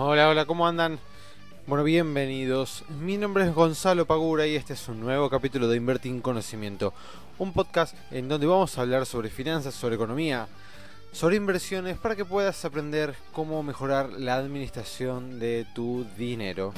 Hola, 0.00 0.28
hola, 0.28 0.44
¿cómo 0.44 0.64
andan? 0.64 1.00
Bueno, 1.66 1.82
bienvenidos. 1.82 2.84
Mi 3.00 3.16
nombre 3.16 3.42
es 3.42 3.52
Gonzalo 3.52 4.06
Pagura 4.06 4.46
y 4.46 4.54
este 4.54 4.74
es 4.74 4.86
un 4.86 5.00
nuevo 5.00 5.28
capítulo 5.28 5.66
de 5.66 5.76
Invertir 5.76 6.12
en 6.12 6.20
Conocimiento, 6.20 6.94
un 7.36 7.52
podcast 7.52 7.96
en 8.12 8.28
donde 8.28 8.46
vamos 8.46 8.78
a 8.78 8.82
hablar 8.82 9.06
sobre 9.06 9.28
finanzas, 9.28 9.74
sobre 9.74 9.96
economía, 9.96 10.46
sobre 11.10 11.34
inversiones 11.34 11.98
para 11.98 12.14
que 12.14 12.24
puedas 12.24 12.64
aprender 12.64 13.16
cómo 13.32 13.60
mejorar 13.64 14.10
la 14.10 14.36
administración 14.36 15.40
de 15.40 15.66
tu 15.74 16.06
dinero. 16.16 16.72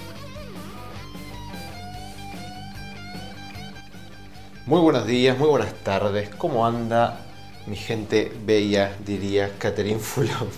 Muy 4.64 4.80
buenos 4.80 5.06
días, 5.06 5.36
muy 5.36 5.48
buenas 5.50 5.74
tardes. 5.84 6.34
¿Cómo 6.36 6.66
anda 6.66 7.20
mi 7.66 7.76
gente 7.76 8.32
bella, 8.46 8.96
diría 9.04 9.58
Catherine 9.58 10.00
Fulham? 10.00 10.48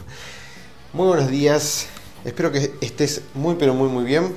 Muy 0.92 1.08
buenos 1.08 1.28
días, 1.28 1.88
espero 2.24 2.52
que 2.52 2.74
estés 2.80 3.22
muy 3.34 3.56
pero 3.56 3.74
muy 3.74 3.88
muy 3.88 4.04
bien. 4.04 4.34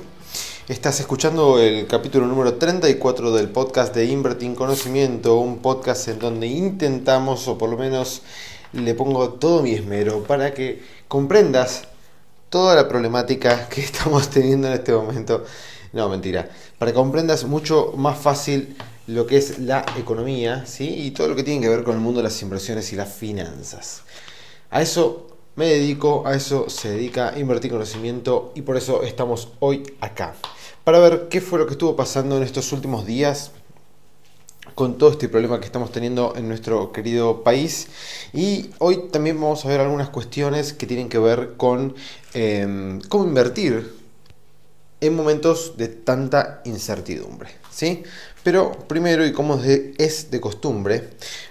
Estás 0.68 0.98
escuchando 0.98 1.60
el 1.60 1.86
capítulo 1.86 2.26
número 2.26 2.54
34 2.54 3.32
del 3.32 3.48
podcast 3.50 3.94
de 3.94 4.06
Invertir 4.06 4.48
en 4.48 4.56
Conocimiento, 4.56 5.36
un 5.36 5.58
podcast 5.58 6.08
en 6.08 6.18
donde 6.18 6.48
intentamos, 6.48 7.46
o 7.46 7.56
por 7.56 7.70
lo 7.70 7.76
menos 7.76 8.22
le 8.72 8.94
pongo 8.94 9.34
todo 9.34 9.62
mi 9.62 9.74
esmero, 9.74 10.24
para 10.24 10.52
que 10.52 10.82
comprendas 11.06 11.84
toda 12.50 12.74
la 12.74 12.88
problemática 12.88 13.68
que 13.70 13.80
estamos 13.80 14.28
teniendo 14.28 14.66
en 14.66 14.74
este 14.74 14.92
momento. 14.92 15.44
No, 15.92 16.08
mentira. 16.08 16.50
Para 16.78 16.90
que 16.90 16.96
comprendas 16.96 17.44
mucho 17.44 17.92
más 17.96 18.18
fácil 18.18 18.76
lo 19.06 19.24
que 19.24 19.36
es 19.36 19.60
la 19.60 19.86
economía 19.96 20.66
¿sí? 20.66 20.88
y 20.88 21.12
todo 21.12 21.28
lo 21.28 21.36
que 21.36 21.44
tiene 21.44 21.60
que 21.60 21.68
ver 21.68 21.84
con 21.84 21.94
el 21.94 22.00
mundo 22.00 22.18
de 22.18 22.24
las 22.24 22.42
inversiones 22.42 22.92
y 22.92 22.96
las 22.96 23.12
finanzas. 23.14 24.02
A 24.70 24.82
eso 24.82 25.25
me 25.56 25.66
dedico, 25.66 26.26
a 26.26 26.34
eso 26.34 26.68
se 26.68 26.90
dedica 26.90 27.32
Invertir 27.36 27.72
Conocimiento 27.72 28.52
y 28.54 28.62
por 28.62 28.76
eso 28.76 29.02
estamos 29.02 29.48
hoy 29.58 29.82
acá. 30.00 30.34
Para 30.84 30.98
ver 30.98 31.28
qué 31.28 31.40
fue 31.40 31.58
lo 31.58 31.66
que 31.66 31.72
estuvo 31.72 31.96
pasando 31.96 32.36
en 32.36 32.42
estos 32.42 32.72
últimos 32.72 33.06
días 33.06 33.50
con 34.74 34.98
todo 34.98 35.10
este 35.10 35.30
problema 35.30 35.58
que 35.58 35.64
estamos 35.64 35.90
teniendo 35.90 36.34
en 36.36 36.48
nuestro 36.48 36.92
querido 36.92 37.42
país. 37.42 37.88
Y 38.34 38.70
hoy 38.78 39.08
también 39.10 39.40
vamos 39.40 39.64
a 39.64 39.68
ver 39.68 39.80
algunas 39.80 40.10
cuestiones 40.10 40.74
que 40.74 40.86
tienen 40.86 41.08
que 41.08 41.18
ver 41.18 41.54
con 41.56 41.94
em, 42.34 43.00
cómo 43.08 43.24
invertir 43.24 43.94
en 45.00 45.16
momentos 45.16 45.78
de 45.78 45.88
tanta 45.88 46.60
incertidumbre. 46.66 47.48
¿sí? 47.70 48.02
Pero 48.46 48.70
primero, 48.86 49.26
y 49.26 49.32
como 49.32 49.60
es 49.98 50.30
de 50.30 50.40
costumbre, 50.40 51.08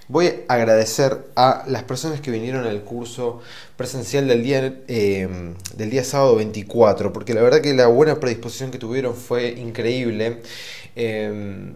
voy 0.07 0.31
a 0.47 0.53
agradecer 0.53 1.25
a 1.35 1.65
las 1.67 1.83
personas 1.83 2.21
que 2.21 2.31
vinieron 2.31 2.65
al 2.65 2.85
curso 2.85 3.41
presencial 3.75 4.29
del 4.29 4.41
día, 4.41 4.81
em, 4.87 5.55
del 5.75 5.89
día 5.89 6.05
sábado 6.05 6.37
24, 6.37 7.11
porque 7.11 7.33
la 7.33 7.41
verdad 7.41 7.59
que 7.59 7.73
la 7.73 7.87
buena 7.87 8.21
predisposición 8.21 8.71
que 8.71 8.77
tuvieron 8.77 9.13
fue 9.13 9.49
increíble. 9.49 10.41
Em, 10.95 11.75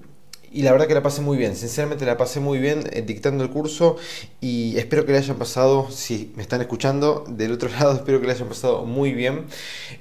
y 0.52 0.64
la 0.64 0.72
verdad 0.72 0.88
que 0.88 0.94
la 0.94 1.04
pasé 1.04 1.22
muy 1.22 1.38
bien, 1.38 1.56
sinceramente 1.56 2.06
la 2.06 2.18
pasé 2.18 2.40
muy 2.40 2.60
bien 2.60 2.84
eh, 2.92 3.02
dictando 3.02 3.44
el 3.44 3.50
curso 3.50 3.98
y 4.42 4.78
espero 4.78 5.06
que 5.06 5.12
le 5.12 5.20
hayan 5.20 5.38
pasado, 5.38 5.90
si 5.92 6.32
me 6.36 6.42
están 6.42 6.62
escuchando 6.62 7.24
del 7.28 7.54
otro 7.54 7.70
lado, 7.80 7.94
espero 7.94 8.20
que 8.20 8.28
le 8.28 8.34
hayan 8.34 8.48
pasado 8.48 8.86
muy 8.86 9.14
bien, 9.14 9.46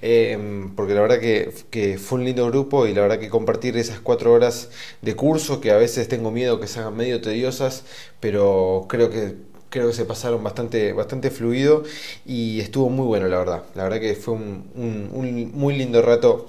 em, 0.03 0.75
porque 0.75 0.95
la 0.95 1.01
verdad 1.03 1.21
que, 1.21 1.99
fue 1.99 2.19
un 2.19 2.25
lindo 2.25 2.47
grupo 2.47 2.87
y 2.87 2.95
la 2.95 3.03
verdad 3.03 3.19
que 3.19 3.29
compartir 3.29 3.77
esas 3.77 4.01
cuatro 4.01 4.33
horas 4.33 4.71
de 5.03 5.15
curso, 5.15 5.61
que 5.61 5.71
a 5.71 5.77
veces 5.77 6.09
tengo 6.09 6.31
miedo 6.31 6.61
que 6.61 6.67
se 6.67 6.81
hagan 6.81 6.97
medio 6.97 7.21
tediosas, 7.21 7.85
pero 8.21 8.87
creo 8.89 9.11
que 9.11 9.37
creo 9.71 9.89
que 9.89 9.95
se 9.95 10.07
pasaron 10.07 10.43
bastante, 10.43 10.95
bastante 10.95 11.31
fluido 11.31 11.83
y 12.25 12.61
estuvo 12.61 12.89
muy 12.89 13.07
bueno, 13.07 13.29
la 13.29 13.39
verdad. 13.39 13.63
La 13.75 13.85
verdad 13.85 14.01
que 14.01 14.15
fue 14.15 14.35
un 14.35 15.51
muy 15.55 15.77
lindo 15.77 16.01
rato 16.01 16.47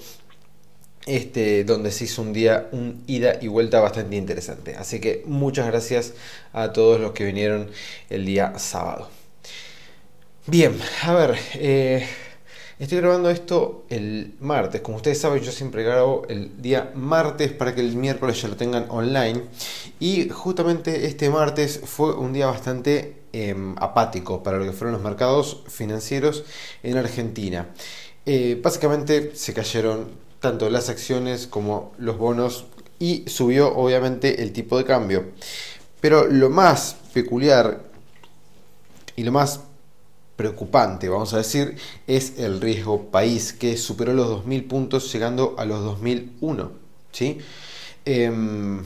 este, 1.05 1.63
donde 1.63 1.91
se 1.91 2.05
hizo 2.05 2.21
un 2.21 2.33
día, 2.33 2.67
un 2.71 3.03
ida 3.07 3.39
y 3.41 3.47
vuelta 3.47 3.79
bastante 3.79 4.15
interesante. 4.15 4.75
Así 4.75 4.99
que 4.99 5.23
muchas 5.25 5.67
gracias 5.67 6.13
a 6.53 6.71
todos 6.73 6.99
los 6.99 7.13
que 7.13 7.25
vinieron 7.25 7.69
el 8.09 8.25
día 8.25 8.57
sábado. 8.59 9.09
Bien, 10.45 10.79
a 11.03 11.13
ver, 11.13 11.37
eh, 11.55 12.07
estoy 12.79 12.99
grabando 12.99 13.29
esto 13.29 13.85
el 13.89 14.35
martes. 14.39 14.81
Como 14.81 14.97
ustedes 14.97 15.19
saben, 15.19 15.43
yo 15.43 15.51
siempre 15.51 15.83
grabo 15.83 16.25
el 16.27 16.61
día 16.61 16.91
martes 16.95 17.51
para 17.51 17.75
que 17.75 17.81
el 17.81 17.95
miércoles 17.95 18.41
ya 18.41 18.47
lo 18.47 18.55
tengan 18.55 18.85
online. 18.89 19.43
Y 19.99 20.29
justamente 20.29 21.05
este 21.05 21.29
martes 21.29 21.81
fue 21.83 22.15
un 22.15 22.33
día 22.33 22.47
bastante 22.47 23.21
em, 23.31 23.75
apático 23.77 24.41
para 24.41 24.57
lo 24.57 24.65
que 24.65 24.71
fueron 24.71 24.93
los 24.93 25.03
mercados 25.03 25.63
financieros 25.67 26.43
en 26.81 26.97
Argentina. 26.97 27.67
Eh, 28.25 28.59
básicamente 28.61 29.35
se 29.35 29.53
cayeron 29.53 30.28
tanto 30.39 30.69
las 30.69 30.89
acciones 30.89 31.47
como 31.47 31.93
los 31.97 32.17
bonos 32.17 32.65
y 32.99 33.23
subió 33.27 33.75
obviamente 33.75 34.41
el 34.41 34.53
tipo 34.53 34.77
de 34.77 34.85
cambio. 34.85 35.25
Pero 36.01 36.27
lo 36.27 36.49
más 36.49 36.95
peculiar 37.13 37.83
y 39.15 39.23
lo 39.23 39.31
más 39.31 39.61
preocupante, 40.35 41.09
vamos 41.09 41.33
a 41.33 41.37
decir, 41.37 41.75
es 42.07 42.39
el 42.39 42.61
riesgo 42.61 43.11
país, 43.11 43.51
que 43.51 43.75
superó 43.75 44.13
los 44.13 44.45
2.000 44.45 44.67
puntos 44.67 45.11
llegando 45.11 45.55
a 45.57 45.65
los 45.65 45.83
2001. 45.83 46.71
¿sí? 47.11 47.39
Em, 48.05 48.81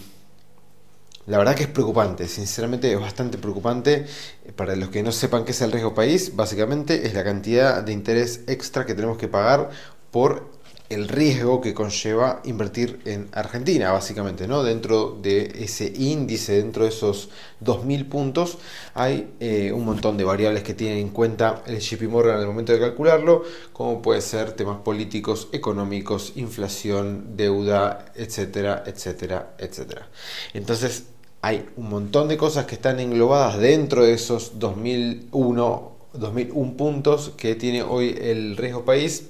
la 1.28 1.38
verdad 1.38 1.56
que 1.56 1.64
es 1.64 1.70
preocupante, 1.70 2.28
sinceramente 2.28 2.92
es 2.92 3.00
bastante 3.00 3.38
preocupante. 3.38 4.08
Para 4.56 4.76
los 4.76 4.90
que 4.90 5.04
no 5.04 5.12
sepan 5.12 5.46
qué 5.46 5.52
es 5.52 5.62
el 5.62 5.72
riesgo 5.72 5.94
país, 5.94 6.36
básicamente 6.36 7.06
es 7.06 7.14
la 7.14 7.24
cantidad 7.24 7.84
de 7.84 7.94
interés 7.94 8.42
extra 8.48 8.88
que 8.88 8.96
tenemos 8.96 9.20
que 9.20 9.28
pagar 9.28 9.70
por 10.10 10.50
el 10.94 11.08
riesgo 11.08 11.62
que 11.62 11.74
conlleva 11.74 12.42
invertir 12.46 13.02
en 13.06 13.30
Argentina, 13.32 13.92
básicamente, 13.92 14.48
¿no? 14.48 14.64
Dentro 14.64 15.18
de 15.22 15.52
ese 15.60 15.92
índice, 15.96 16.54
dentro 16.54 16.84
de 16.84 16.90
esos 16.90 17.30
2.000 17.64 18.08
puntos, 18.08 18.58
hay 18.94 19.34
eh, 19.40 19.72
un 19.72 19.86
montón 19.86 20.18
de 20.18 20.24
variables 20.24 20.64
que 20.64 20.74
tiene 20.74 21.00
en 21.00 21.10
cuenta 21.10 21.64
el 21.66 21.80
JP 21.80 22.04
Morgan 22.10 22.40
al 22.40 22.48
momento 22.48 22.72
de 22.72 22.80
calcularlo, 22.80 23.44
como 23.74 24.02
puede 24.02 24.22
ser 24.22 24.54
temas 24.54 24.78
políticos, 24.80 25.50
económicos, 25.52 26.34
inflación, 26.36 27.36
deuda, 27.36 28.12
etcétera, 28.16 28.84
etcétera, 28.86 29.56
etcétera. 29.58 30.08
Entonces, 30.54 31.06
hay 31.42 31.68
un 31.76 31.90
montón 31.90 32.30
de 32.30 32.38
cosas 32.38 32.66
que 32.66 32.76
están 32.76 33.02
englobadas 33.02 33.60
dentro 33.60 34.06
de 34.06 34.14
esos 34.14 34.60
2001, 34.60 35.92
2001 36.14 36.78
puntos 36.78 37.34
que 37.36 37.56
tiene 37.56 37.84
hoy 37.84 38.16
el 38.18 38.56
riesgo 38.56 38.86
país 38.86 39.28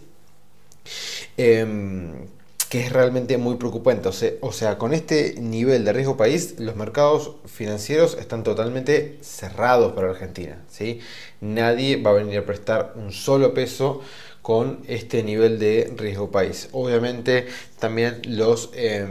Em, 1.38 2.28
que 2.70 2.82
es 2.88 2.92
realmente 2.92 3.38
muy 3.38 3.58
preocupante. 3.58 4.10
O 4.42 4.52
sea, 4.52 4.78
con 4.80 4.94
este 4.94 5.36
nivel 5.40 5.86
de 5.86 5.94
riesgo 5.94 6.18
país, 6.18 6.56
los 6.58 6.76
mercados 6.76 7.34
financieros 7.46 8.18
están 8.20 8.44
totalmente 8.44 9.20
cerrados 9.22 9.94
para 9.94 10.10
Argentina. 10.10 10.60
¿sí? 10.70 11.00
Nadie 11.40 12.02
va 12.02 12.10
a 12.10 12.14
venir 12.14 12.40
a 12.40 12.46
prestar 12.48 12.94
un 12.96 13.12
solo 13.12 13.54
peso 13.54 14.02
con 14.42 14.80
este 14.88 15.22
nivel 15.22 15.60
de 15.60 15.94
riesgo 15.96 16.32
país. 16.32 16.70
Obviamente 16.72 17.46
también 17.80 18.22
los... 18.26 18.72
Eh, 18.74 19.06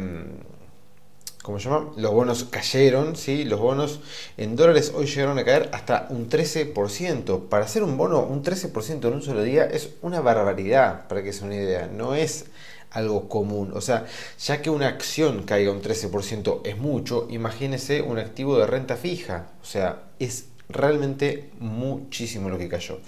¿cómo 1.42 1.58
se 1.58 1.69
llama? 1.69 1.91
Los 1.97 2.12
bonos 2.12 2.44
cayeron, 2.44 3.16
¿sí? 3.16 3.44
Los 3.44 3.60
bonos 3.60 4.00
en 4.36 4.56
dólares 4.56 4.92
hoy 4.94 5.06
llegaron 5.06 5.38
a 5.38 5.44
caer 5.44 5.69
hasta 5.72 6.06
un 6.10 6.30
13%. 6.30 7.48
Para 7.48 7.65
hacer 7.65 7.83
un 7.83 7.97
bono, 7.97 8.21
un 8.21 8.42
13% 8.42 9.06
en 9.06 9.12
un 9.12 9.22
solo 9.22 9.42
día 9.42 9.65
es 9.65 9.91
una 10.03 10.21
barbaridad, 10.21 11.09
para 11.09 11.22
que 11.22 11.33
sea 11.33 11.47
una 11.47 11.56
idea. 11.56 11.89
No 11.89 12.15
es 12.15 12.47
algo 12.91 13.28
común. 13.28 13.72
O 13.74 13.80
sea, 13.80 14.06
ya 14.39 14.62
que 14.62 14.71
una 14.71 14.89
acción 14.89 15.42
caiga 15.42 15.72
un 15.72 15.83
13% 15.83 16.60
es 16.65 16.78
mucho, 16.78 17.27
imagínese 17.30 18.03
un 18.03 18.18
activo 18.18 18.59
de 18.59 18.66
renta 18.66 18.97
fija. 18.97 19.48
O 19.62 19.65
sea, 19.65 20.04
es 20.18 20.47
realmente 20.68 21.50
muchísimo 21.59 22.48
lo 22.48 22.59
que 22.59 22.68
cayó. 22.68 22.98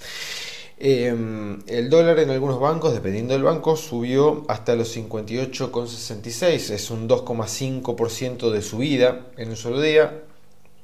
Em, 0.76 1.62
el 1.68 1.88
dólar 1.88 2.18
en 2.18 2.30
algunos 2.30 2.58
bancos, 2.58 2.92
dependiendo 2.94 3.34
del 3.34 3.44
banco, 3.44 3.76
subió 3.76 4.44
hasta 4.48 4.74
los 4.74 4.96
58,66. 4.96 6.70
Es 6.70 6.90
un 6.90 7.08
2,5% 7.08 8.50
de 8.50 8.62
subida 8.62 9.26
en 9.36 9.50
un 9.50 9.56
solo 9.56 9.80
día. 9.80 10.22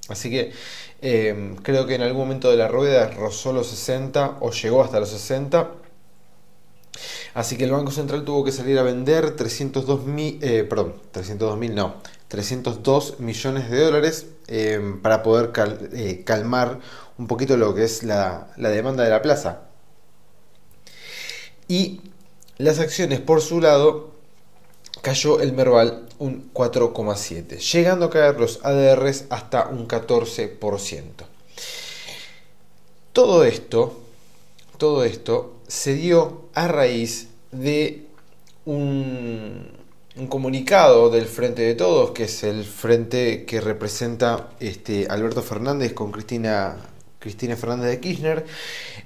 Así 0.08 0.30
que 0.30 0.52
em, 1.02 1.56
creo 1.56 1.86
que 1.86 1.94
en 1.94 2.02
algún 2.02 2.22
momento 2.22 2.50
de 2.50 2.56
la 2.56 2.68
rueda 2.68 3.08
rozó 3.10 3.52
los 3.52 3.68
60 3.68 4.38
o 4.40 4.50
llegó 4.52 4.82
hasta 4.82 5.00
los 5.00 5.10
60. 5.10 5.70
Así 7.34 7.56
que 7.56 7.64
el 7.64 7.70
Banco 7.72 7.90
Central 7.92 8.24
tuvo 8.24 8.44
que 8.44 8.52
salir 8.52 8.78
a 8.78 8.82
vender 8.82 9.36
302 9.36 10.04
mil, 10.04 10.38
eh, 10.42 10.64
perdón, 10.64 10.94
302 11.12 11.58
mil 11.58 11.74
no, 11.74 11.94
302 12.28 13.20
millones 13.20 13.70
de 13.70 13.80
dólares 13.84 14.26
em, 14.48 15.00
para 15.00 15.22
poder 15.22 15.52
eh, 15.92 16.22
calmar 16.24 16.80
un 17.18 17.26
poquito 17.28 17.56
lo 17.56 17.74
que 17.74 17.84
es 17.84 18.02
la 18.02 18.48
demanda 18.56 19.04
de 19.04 19.10
la 19.10 19.22
plaza. 19.22 19.69
Y 21.70 22.00
las 22.58 22.80
acciones 22.80 23.20
por 23.20 23.40
su 23.40 23.60
lado 23.60 24.10
cayó 25.00 25.40
el 25.40 25.54
Merval 25.54 26.06
un 26.18 26.52
4,7, 26.52 27.58
llegando 27.72 28.06
a 28.06 28.10
caer 28.10 28.38
los 28.38 28.60
ADRs 28.62 29.24
hasta 29.30 29.68
un 29.68 29.88
14%. 29.88 31.02
Todo 33.12 33.44
esto 33.44 33.96
todo 34.80 35.04
esto 35.04 35.56
se 35.68 35.92
dio 35.92 36.46
a 36.54 36.66
raíz 36.66 37.28
de 37.52 38.06
un, 38.64 39.68
comunicado 40.30 41.10
del 41.10 41.26
Frente 41.26 41.60
de 41.60 41.74
Todos, 41.74 42.12
que 42.12 42.24
es 42.24 42.42
el 42.44 42.64
frente 42.64 43.44
que 43.44 43.60
representa 43.60 44.48
este, 44.58 45.06
Alberto 45.10 45.42
Fernández 45.42 45.92
con 45.92 46.10
Cristina, 46.10 46.78
Cristina 47.20 47.54
Fernández 47.54 47.90
de 47.90 48.00
Kirchner, 48.00 48.46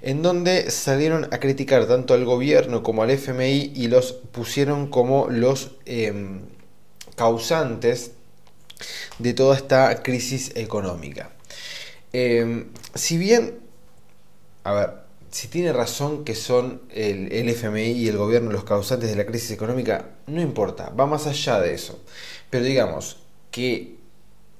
en 0.00 0.22
donde 0.22 0.70
salieron 0.70 1.24
a 1.32 1.38
criticar 1.38 1.86
tanto 1.86 2.14
al 2.14 2.24
gobierno 2.24 2.82
como 2.82 3.02
al 3.02 3.10
FMI 3.10 3.72
y 3.74 3.88
los 3.88 4.12
pusieron 4.12 4.86
como 4.86 5.28
los 5.28 5.72
em, 5.84 6.42
causantes 7.16 8.12
de 9.18 9.34
toda 9.34 9.56
esta 9.56 10.02
crisis 10.02 10.52
económica. 10.54 11.30
Em, 12.12 12.68
si 12.94 13.18
bien, 13.18 13.58
a 14.62 14.72
ver, 14.72 14.90
si 15.30 15.48
tiene 15.48 15.72
razón 15.72 16.24
que 16.24 16.36
son 16.36 16.82
el, 16.90 17.32
el, 17.32 17.48
FMI 17.48 17.90
y 17.90 18.06
el 18.08 18.16
gobierno 18.16 18.52
los 18.52 18.62
causantes 18.62 19.10
de 19.10 19.16
la 19.16 19.26
crisis 19.26 19.50
económica, 19.50 20.10
no 20.28 20.40
importa, 20.40 20.90
va 20.90 21.06
más 21.06 21.26
allá 21.26 21.58
de 21.60 21.74
eso. 21.74 22.00
Pero 22.50 22.64
digamos 22.64 23.16
que 23.50 24.03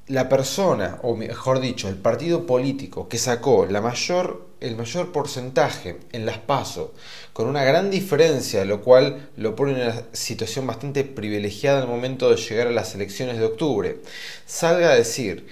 la 0.07 0.29
persona, 0.29 0.99
o 1.03 1.17
mejor 1.17 1.61
dicho, 1.61 1.89
el 1.89 1.97
partido 1.97 2.47
político 2.47 3.09
que 3.09 3.19
sacó 3.19 3.67
la 3.67 3.81
mayor, 3.81 4.47
el 4.61 4.77
mayor 4.77 5.13
porcentaje 5.13 5.99
en 6.13 6.27
las 6.27 6.39
PASO, 6.39 6.93
con 7.33 7.49
una 7.49 7.65
gran 7.65 7.91
diferencia, 7.91 8.65
lo 8.65 8.83
cual 8.83 9.31
lo 9.37 9.57
pone 9.57 9.73
en 9.73 9.89
una 9.89 10.03
situación 10.13 10.67
bastante 10.67 11.05
privilegiada 11.05 11.83
al 11.83 11.89
momento 11.89 12.29
de 12.31 12.37
llegar 12.37 12.67
a 12.67 12.73
las 12.73 12.95
elecciones 12.95 13.39
de 13.39 13.47
octubre, 13.47 14.01
salga 14.47 14.91
a 14.91 14.95
decir 14.95 15.47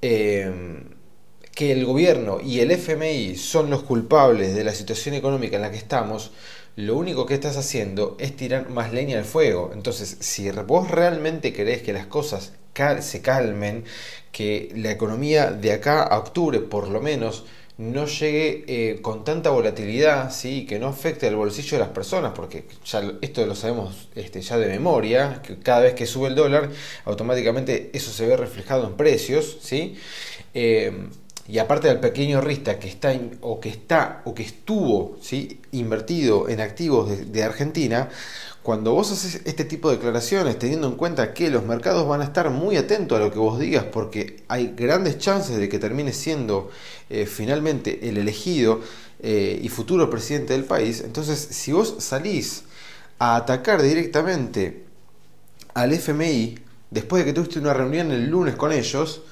eh, 0.00 0.84
que 1.54 1.72
el 1.72 1.84
gobierno 1.84 2.40
y 2.40 2.60
el 2.60 2.70
FMI 2.70 3.34
son 3.34 3.68
los 3.68 3.82
culpables 3.82 4.54
de 4.54 4.62
la 4.62 4.74
situación 4.74 5.16
económica 5.16 5.56
en 5.56 5.62
la 5.62 5.72
que 5.72 5.76
estamos, 5.76 6.30
lo 6.76 6.96
único 6.96 7.26
que 7.26 7.34
estás 7.34 7.56
haciendo 7.56 8.16
es 8.20 8.36
tirar 8.36 8.70
más 8.70 8.92
leña 8.92 9.18
al 9.18 9.24
fuego. 9.24 9.72
Entonces, 9.74 10.18
si 10.20 10.48
vos 10.52 10.88
realmente 10.88 11.52
querés 11.52 11.82
que 11.82 11.92
las 11.92 12.06
cosas 12.06 12.52
se 13.00 13.22
calmen, 13.22 13.84
que 14.32 14.72
la 14.76 14.90
economía 14.90 15.50
de 15.50 15.72
acá 15.72 16.02
a 16.02 16.18
octubre 16.18 16.60
por 16.60 16.88
lo 16.88 17.00
menos 17.00 17.44
no 17.78 18.06
llegue 18.06 18.64
eh, 18.66 19.00
con 19.00 19.24
tanta 19.24 19.50
volatilidad, 19.50 20.32
¿sí? 20.32 20.66
que 20.66 20.80
no 20.80 20.88
afecte 20.88 21.28
al 21.28 21.36
bolsillo 21.36 21.78
de 21.78 21.84
las 21.84 21.92
personas, 21.92 22.32
porque 22.34 22.64
ya 22.84 23.02
esto 23.20 23.46
lo 23.46 23.54
sabemos 23.54 24.08
este, 24.16 24.40
ya 24.42 24.58
de 24.58 24.66
memoria, 24.66 25.40
que 25.42 25.58
cada 25.58 25.80
vez 25.80 25.94
que 25.94 26.04
sube 26.04 26.28
el 26.28 26.34
dólar, 26.34 26.70
automáticamente 27.04 27.90
eso 27.92 28.10
se 28.10 28.26
ve 28.26 28.36
reflejado 28.36 28.86
en 28.88 28.94
precios, 28.94 29.58
¿sí? 29.60 29.96
Eh, 30.54 31.08
y 31.46 31.58
aparte 31.58 31.88
del 31.88 31.98
pequeño 31.98 32.42
rista 32.42 32.78
que 32.78 32.88
está 32.88 33.18
o 33.40 33.58
que 33.58 33.70
está 33.70 34.20
o 34.26 34.34
que 34.34 34.42
estuvo 34.42 35.16
¿sí? 35.22 35.60
invertido 35.72 36.48
en 36.48 36.60
activos 36.60 37.32
de 37.32 37.42
Argentina, 37.42 38.10
cuando 38.68 38.92
vos 38.92 39.10
haces 39.10 39.40
este 39.46 39.64
tipo 39.64 39.88
de 39.88 39.96
declaraciones, 39.96 40.58
teniendo 40.58 40.88
en 40.88 40.96
cuenta 40.96 41.32
que 41.32 41.48
los 41.48 41.64
mercados 41.64 42.06
van 42.06 42.20
a 42.20 42.24
estar 42.24 42.50
muy 42.50 42.76
atentos 42.76 43.16
a 43.16 43.24
lo 43.24 43.32
que 43.32 43.38
vos 43.38 43.58
digas, 43.58 43.84
porque 43.84 44.44
hay 44.46 44.74
grandes 44.76 45.16
chances 45.16 45.56
de 45.56 45.70
que 45.70 45.78
termine 45.78 46.12
siendo 46.12 46.70
eh, 47.08 47.24
finalmente 47.24 48.06
el 48.10 48.18
elegido 48.18 48.82
eh, 49.22 49.58
y 49.62 49.70
futuro 49.70 50.10
presidente 50.10 50.52
del 50.52 50.64
país, 50.64 51.00
entonces 51.00 51.38
si 51.38 51.72
vos 51.72 51.94
salís 52.00 52.64
a 53.18 53.36
atacar 53.36 53.80
directamente 53.80 54.84
al 55.72 55.94
FMI, 55.94 56.58
después 56.90 57.24
de 57.24 57.24
que 57.24 57.32
tuviste 57.32 57.60
una 57.60 57.72
reunión 57.72 58.12
el 58.12 58.28
lunes 58.28 58.54
con 58.54 58.72
ellos, 58.72 59.22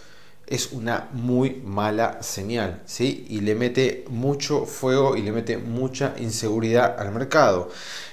es 0.47 0.73
una 0.73 1.11
muy 1.13 1.61
mala 1.63 2.23
señal, 2.23 2.81
¿sí? 2.87 3.27
Y 3.29 3.41
le 3.41 3.55
mete 3.55 4.07
mucho 4.09 4.65
fuego 4.65 5.15
y 5.15 5.21
le 5.21 5.33
mete 5.33 5.59
mucha 5.59 6.15
inseguridad 6.17 6.99
al 6.99 7.13
mercado, 7.13 7.69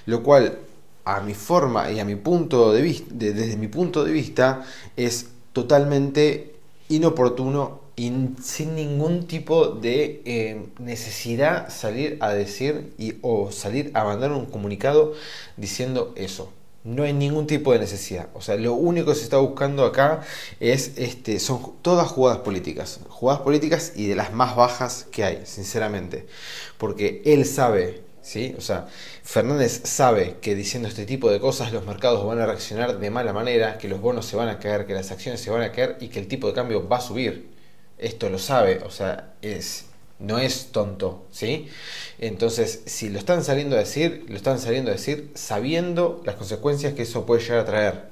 lo 0.05 0.21
cual 0.21 0.59
a 1.05 1.21
mi 1.21 1.33
forma 1.33 1.91
y 1.91 1.99
a 1.99 2.05
mi 2.05 2.15
punto 2.15 2.71
de 2.71 2.81
vista, 2.81 3.07
desde 3.13 3.57
mi 3.57 3.67
punto 3.67 4.03
de 4.03 4.11
vista, 4.11 4.63
es 4.95 5.27
totalmente 5.53 6.55
inoportuno 6.89 7.81
y 7.95 8.11
sin 8.41 8.75
ningún 8.75 9.27
tipo 9.27 9.67
de 9.67 10.21
eh, 10.25 10.65
necesidad 10.79 11.69
salir 11.69 12.17
a 12.21 12.33
decir 12.33 12.93
y, 12.97 13.15
o 13.21 13.51
salir 13.51 13.91
a 13.93 14.03
mandar 14.03 14.31
un 14.31 14.45
comunicado 14.45 15.13
diciendo 15.57 16.13
eso. 16.15 16.51
No 16.83 17.03
hay 17.03 17.13
ningún 17.13 17.47
tipo 17.47 17.71
de 17.71 17.79
necesidad. 17.79 18.27
O 18.33 18.41
sea, 18.41 18.55
lo 18.55 18.73
único 18.73 19.11
que 19.11 19.15
se 19.15 19.23
está 19.23 19.37
buscando 19.37 19.85
acá 19.85 20.21
es, 20.59 20.93
este, 20.97 21.39
son 21.39 21.75
todas 21.81 22.09
jugadas 22.09 22.39
políticas. 22.39 22.99
Jugadas 23.07 23.41
políticas 23.41 23.93
y 23.95 24.07
de 24.07 24.15
las 24.15 24.33
más 24.33 24.55
bajas 24.57 25.07
que 25.11 25.23
hay, 25.23 25.41
sinceramente. 25.45 26.25
Porque 26.77 27.21
él 27.23 27.45
sabe 27.45 28.01
¿sí? 28.23 28.55
O 28.57 28.61
sea, 28.61 28.87
Fernández 29.23 29.81
sabe 29.83 30.37
que 30.41 30.55
diciendo 30.55 30.87
este 30.87 31.05
tipo 31.05 31.29
de 31.29 31.39
cosas 31.39 31.71
los 31.71 31.85
mercados 31.85 32.25
van 32.25 32.39
a 32.39 32.47
reaccionar 32.47 32.97
de 32.97 33.09
mala 33.11 33.33
manera, 33.33 33.77
que 33.77 33.87
los 33.87 34.01
bonos 34.01 34.25
se 34.25 34.35
van 34.35 34.49
a 34.49 34.57
caer, 34.57 34.87
que 34.87 34.93
las 34.95 35.11
acciones 35.11 35.41
se 35.41 35.51
van 35.51 35.61
a 35.61 35.71
caer 35.71 35.97
y 36.01 36.07
que 36.07 36.19
el 36.19 36.27
tipo 36.27 36.47
de 36.47 36.53
cambio 36.53 36.87
va 36.87 36.97
a 36.97 37.01
subir. 37.01 37.51
Esto 37.99 38.29
lo 38.29 38.39
sabe, 38.39 38.81
o 38.85 38.89
sea, 38.89 39.33
es 39.41 39.85
no 40.19 40.39
es 40.39 40.71
tonto, 40.71 41.25
¿sí? 41.31 41.67
Entonces, 42.17 42.83
si 42.85 43.09
lo 43.09 43.19
están 43.19 43.43
saliendo 43.43 43.75
a 43.75 43.79
decir, 43.79 44.25
lo 44.29 44.37
están 44.37 44.59
saliendo 44.59 44.89
a 44.91 44.93
decir 44.93 45.31
sabiendo 45.35 46.21
las 46.25 46.35
consecuencias 46.35 46.93
que 46.93 47.03
eso 47.03 47.25
puede 47.25 47.41
llegar 47.41 47.59
a 47.59 47.65
traer. 47.65 48.03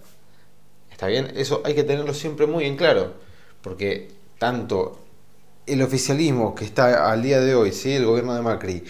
¿Está 0.92 1.08
bien? 1.08 1.32
Eso 1.36 1.62
hay 1.66 1.74
que 1.74 1.84
tenerlo 1.84 2.14
siempre 2.14 2.48
muy 2.48 2.66
en 2.66 2.76
claro, 2.76 3.14
porque 3.62 4.10
tanto 4.38 5.00
el 5.74 5.82
oficialismo 5.82 6.54
que 6.54 6.66
está 6.66 7.12
al 7.12 7.22
día 7.22 7.40
de 7.40 7.56
hoy, 7.56 7.72
¿sí? 7.72 7.94
el 7.94 8.06
gobierno 8.06 8.36
de 8.36 8.42
Macri, 8.42 8.84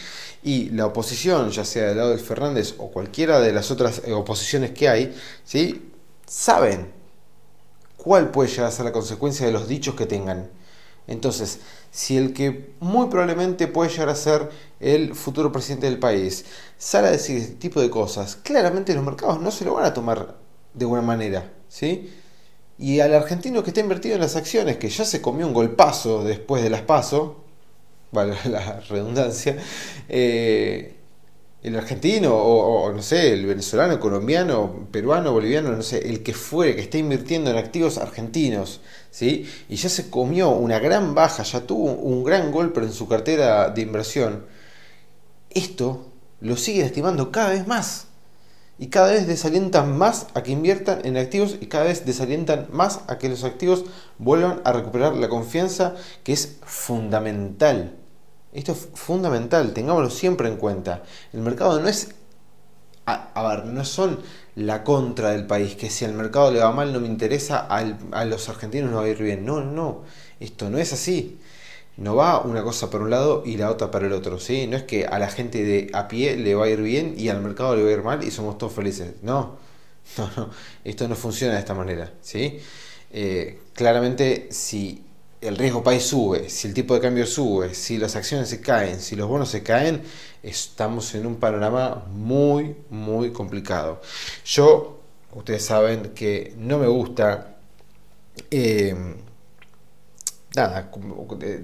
y 0.43 0.69
la 0.71 0.87
oposición, 0.87 1.51
ya 1.51 1.63
sea 1.63 1.87
del 1.87 1.97
lado 1.97 2.09
de 2.11 2.17
Fernández 2.17 2.75
o 2.77 2.89
cualquiera 2.91 3.39
de 3.39 3.51
las 3.51 3.69
otras 3.69 4.01
eh, 4.05 4.13
oposiciones 4.13 4.71
que 4.71 4.89
hay, 4.89 5.15
¿sí? 5.43 5.91
saben 6.25 6.91
cuál 7.97 8.31
puede 8.31 8.49
llegar 8.49 8.65
a 8.65 8.71
ser 8.71 8.85
la 8.85 8.91
consecuencia 8.91 9.45
de 9.45 9.51
los 9.51 9.67
dichos 9.67 9.95
que 9.95 10.07
tengan. 10.07 10.49
Entonces, 11.07 11.59
si 11.91 12.17
el 12.17 12.33
que 12.33 12.73
muy 12.79 13.07
probablemente 13.07 13.67
puede 13.67 13.89
llegar 13.89 14.09
a 14.09 14.15
ser 14.15 14.49
el 14.79 15.13
futuro 15.13 15.51
presidente 15.51 15.87
del 15.87 15.99
país 15.99 16.45
sale 16.77 17.07
a 17.07 17.11
decir 17.11 17.37
este 17.37 17.55
tipo 17.55 17.81
de 17.81 17.89
cosas, 17.89 18.35
claramente 18.37 18.95
los 18.95 19.03
mercados 19.03 19.39
no 19.39 19.51
se 19.51 19.65
lo 19.65 19.75
van 19.75 19.85
a 19.85 19.93
tomar 19.93 20.37
de 20.73 20.85
buena 20.85 21.05
manera, 21.05 21.51
¿sí? 21.67 22.09
Y 22.81 22.99
al 22.99 23.13
argentino 23.13 23.63
que 23.63 23.69
está 23.69 23.79
invertido 23.79 24.15
en 24.15 24.21
las 24.21 24.35
acciones, 24.35 24.77
que 24.77 24.89
ya 24.89 25.05
se 25.05 25.21
comió 25.21 25.45
un 25.45 25.53
golpazo 25.53 26.23
después 26.23 26.63
de 26.63 26.71
las 26.71 26.81
PASO, 26.81 27.43
vale 28.11 28.35
la 28.49 28.79
redundancia, 28.89 29.55
eh, 30.09 30.95
el 31.61 31.75
argentino 31.75 32.33
o, 32.35 32.91
no 32.91 33.03
sé, 33.03 33.33
el 33.33 33.45
venezolano, 33.45 33.99
colombiano, 33.99 34.87
peruano, 34.91 35.31
boliviano, 35.31 35.71
no 35.73 35.83
sé, 35.83 36.09
el 36.09 36.23
que 36.23 36.33
fuere, 36.33 36.75
que 36.75 36.81
esté 36.81 36.97
invirtiendo 36.97 37.51
en 37.51 37.57
activos 37.57 37.99
argentinos, 37.99 38.81
¿sí? 39.11 39.47
Y 39.69 39.75
ya 39.75 39.87
se 39.87 40.09
comió 40.09 40.49
una 40.49 40.79
gran 40.79 41.13
baja, 41.13 41.43
ya 41.43 41.61
tuvo 41.61 41.91
un 41.93 42.23
gran 42.23 42.51
golpe 42.51 42.79
en 42.81 42.93
su 42.93 43.07
cartera 43.07 43.69
de 43.69 43.81
inversión. 43.83 44.47
Esto 45.51 46.07
lo 46.39 46.57
sigue 46.57 46.83
estimando 46.83 47.31
cada 47.31 47.51
vez 47.51 47.67
más. 47.67 48.07
Y 48.81 48.87
cada 48.87 49.11
vez 49.11 49.27
desalientan 49.27 49.97
más 49.97 50.27
a 50.33 50.43
que 50.43 50.51
inviertan 50.51 51.05
en 51.05 51.15
activos 51.15 51.55
y 51.61 51.67
cada 51.67 51.85
vez 51.85 52.05
desalientan 52.05 52.67
más 52.73 52.99
a 53.07 53.17
que 53.17 53.29
los 53.29 53.45
activos 53.45 53.85
vuelvan 54.17 54.59
a 54.65 54.73
recuperar 54.73 55.15
la 55.15 55.29
confianza 55.29 55.95
que 56.25 56.33
es 56.33 56.57
fundamental 56.65 57.95
esto 58.53 58.73
es 58.73 58.89
fundamental, 58.93 59.73
tengámoslo 59.73 60.09
siempre 60.09 60.49
en 60.49 60.57
cuenta. 60.57 61.03
El 61.31 61.41
mercado 61.41 61.79
no 61.79 61.87
es, 61.87 62.13
a, 63.05 63.47
ver, 63.47 63.65
no 63.65 63.85
son 63.85 64.19
la 64.55 64.83
contra 64.83 65.31
del 65.31 65.47
país, 65.47 65.75
que 65.75 65.89
si 65.89 66.03
al 66.05 66.13
mercado 66.13 66.51
le 66.51 66.59
va 66.59 66.71
mal 66.71 66.91
no 66.91 66.99
me 66.99 67.07
interesa, 67.07 67.59
a 67.59 68.25
los 68.25 68.49
argentinos 68.49 68.91
no 68.91 68.97
va 68.97 69.03
a 69.03 69.09
ir 69.09 69.21
bien. 69.21 69.45
No, 69.45 69.61
no, 69.61 70.03
esto 70.39 70.69
no 70.69 70.77
es 70.79 70.91
así. 70.91 71.39
No 72.01 72.15
va 72.15 72.41
una 72.41 72.63
cosa 72.63 72.89
para 72.89 73.03
un 73.03 73.11
lado 73.11 73.43
y 73.45 73.57
la 73.57 73.69
otra 73.69 73.91
para 73.91 74.07
el 74.07 74.13
otro, 74.13 74.39
¿sí? 74.39 74.65
No 74.67 74.75
es 74.75 74.83
que 74.83 75.05
a 75.05 75.19
la 75.19 75.29
gente 75.29 75.63
de 75.63 75.89
a 75.93 76.07
pie 76.07 76.35
le 76.35 76.55
va 76.55 76.65
a 76.65 76.69
ir 76.69 76.81
bien 76.81 77.13
y 77.15 77.29
al 77.29 77.41
mercado 77.41 77.75
le 77.75 77.83
va 77.83 77.89
a 77.89 77.93
ir 77.93 78.01
mal 78.03 78.23
y 78.23 78.31
somos 78.31 78.57
todos 78.57 78.73
felices. 78.73 79.13
No, 79.21 79.57
no, 80.17 80.31
no, 80.35 80.49
esto 80.83 81.07
no 81.07 81.15
funciona 81.15 81.53
de 81.53 81.59
esta 81.59 81.75
manera, 81.75 82.11
¿sí? 82.21 82.59
Eh, 83.11 83.59
claramente, 83.73 84.47
si 84.51 85.03
el 85.41 85.57
riesgo 85.57 85.83
país 85.83 86.03
sube, 86.03 86.49
si 86.49 86.67
el 86.67 86.73
tipo 86.73 86.93
de 86.95 87.01
cambio 87.01 87.25
sube, 87.27 87.73
si 87.75 87.97
las 87.97 88.15
acciones 88.15 88.49
se 88.49 88.61
caen, 88.61 88.99
si 88.99 89.15
los 89.15 89.27
bonos 89.27 89.49
se 89.49 89.63
caen, 89.63 90.01
estamos 90.43 91.13
en 91.15 91.25
un 91.25 91.35
panorama 91.37 92.05
muy, 92.11 92.75
muy 92.89 93.31
complicado. 93.31 94.01
Yo, 94.45 95.01
ustedes 95.33 95.65
saben 95.65 96.13
que 96.15 96.53
no 96.57 96.77
me 96.79 96.87
gusta, 96.87 97.57
eh, 98.51 98.95
nada, 100.55 100.91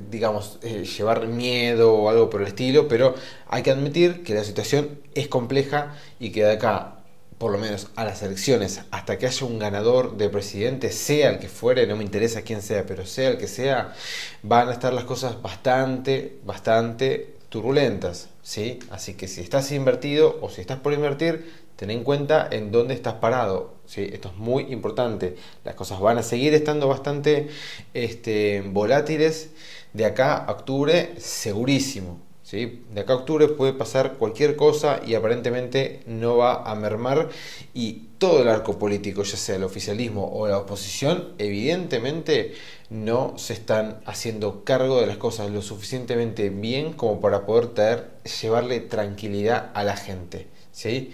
digamos, 0.10 0.60
eh, 0.62 0.86
llevar 0.86 1.27
miedo 1.27 1.94
o 1.94 2.10
algo 2.10 2.29
por 2.29 2.41
el 2.41 2.48
estilo, 2.48 2.88
pero 2.88 3.15
hay 3.48 3.63
que 3.63 3.72
admitir 3.72 4.24
que 4.24 4.34
la 4.34 4.44
situación 4.44 5.00
es 5.13 5.27
compleja 5.27 5.96
y 6.20 6.32
que 6.32 6.44
de 6.44 6.53
acá 6.53 6.94
por 7.38 7.51
lo 7.51 7.60
menos 7.60 7.89
a 7.96 8.03
las 8.03 8.24
elecciones, 8.24 8.82
hasta 8.89 9.17
que 9.17 9.27
haya 9.27 9.46
un 9.46 9.60
ganador 9.60 10.17
de 10.17 10.29
presidente, 10.29 10.91
sea 10.91 11.29
el 11.29 11.39
que 11.39 11.48
fuere, 11.48 11.86
no 11.86 11.96
me 11.96 12.03
interesa 12.03 12.41
quién 12.41 12.63
sea, 12.63 12.86
pero 12.86 13.06
sea 13.06 13.29
el 13.29 13.38
que 13.38 13.48
sea, 13.48 13.94
van 14.41 14.70
a 14.70 14.74
estar 14.74 14.91
las 14.91 15.03
cosas 15.03 15.39
bastante, 15.41 16.39
bastante 16.44 17.37
turbulentas, 17.57 18.29
¿sí? 18.43 18.77
Así 18.91 19.15
que 19.15 19.27
si 19.27 19.41
estás 19.41 19.71
invertido 19.71 20.37
o 20.41 20.49
si 20.49 20.61
estás 20.61 20.79
por 20.79 20.93
invertir, 20.93 21.51
ten 21.75 21.89
en 21.89 22.03
cuenta 22.03 22.47
en 22.51 22.71
dónde 22.71 22.93
estás 22.93 23.15
parado, 23.15 23.73
¿sí? 23.87 24.07
Esto 24.13 24.29
es 24.29 24.35
muy 24.35 24.71
importante. 24.71 25.35
Las 25.63 25.73
cosas 25.73 25.99
van 25.99 26.19
a 26.19 26.23
seguir 26.23 26.53
estando 26.53 26.87
bastante 26.87 27.49
este, 27.95 28.61
volátiles 28.61 29.49
de 29.93 30.05
acá 30.05 30.37
a 30.37 30.51
octubre, 30.51 31.15
segurísimo. 31.17 32.19
¿sí? 32.43 32.83
De 32.93 33.01
acá 33.01 33.13
a 33.13 33.15
octubre 33.17 33.47
puede 33.47 33.73
pasar 33.73 34.13
cualquier 34.13 34.55
cosa 34.55 35.01
y 35.03 35.15
aparentemente 35.15 36.03
no 36.05 36.37
va 36.37 36.61
a 36.61 36.75
mermar 36.75 37.29
y 37.73 38.06
todo 38.17 38.41
el 38.41 38.47
arco 38.47 38.79
político, 38.79 39.24
ya 39.24 39.38
sea 39.38 39.55
el 39.55 39.63
oficialismo 39.63 40.31
o 40.33 40.47
la 40.47 40.57
oposición, 40.57 41.33
evidentemente 41.38 42.53
no 42.89 43.33
se 43.38 43.53
están 43.53 44.00
haciendo 44.05 44.63
cargo 44.63 45.00
de 45.00 45.07
las 45.07 45.17
cosas 45.17 45.51
lo 45.51 45.62
suficientemente 45.62 46.50
bien 46.50 46.93
como 46.93 47.19
para 47.19 47.45
poder 47.45 47.67
traer, 47.67 48.07
llevarle 48.41 48.79
tranquilidad 48.79 49.71
a 49.74 49.83
la 49.83 49.95
gente. 49.97 50.47
¿sí? 50.71 51.13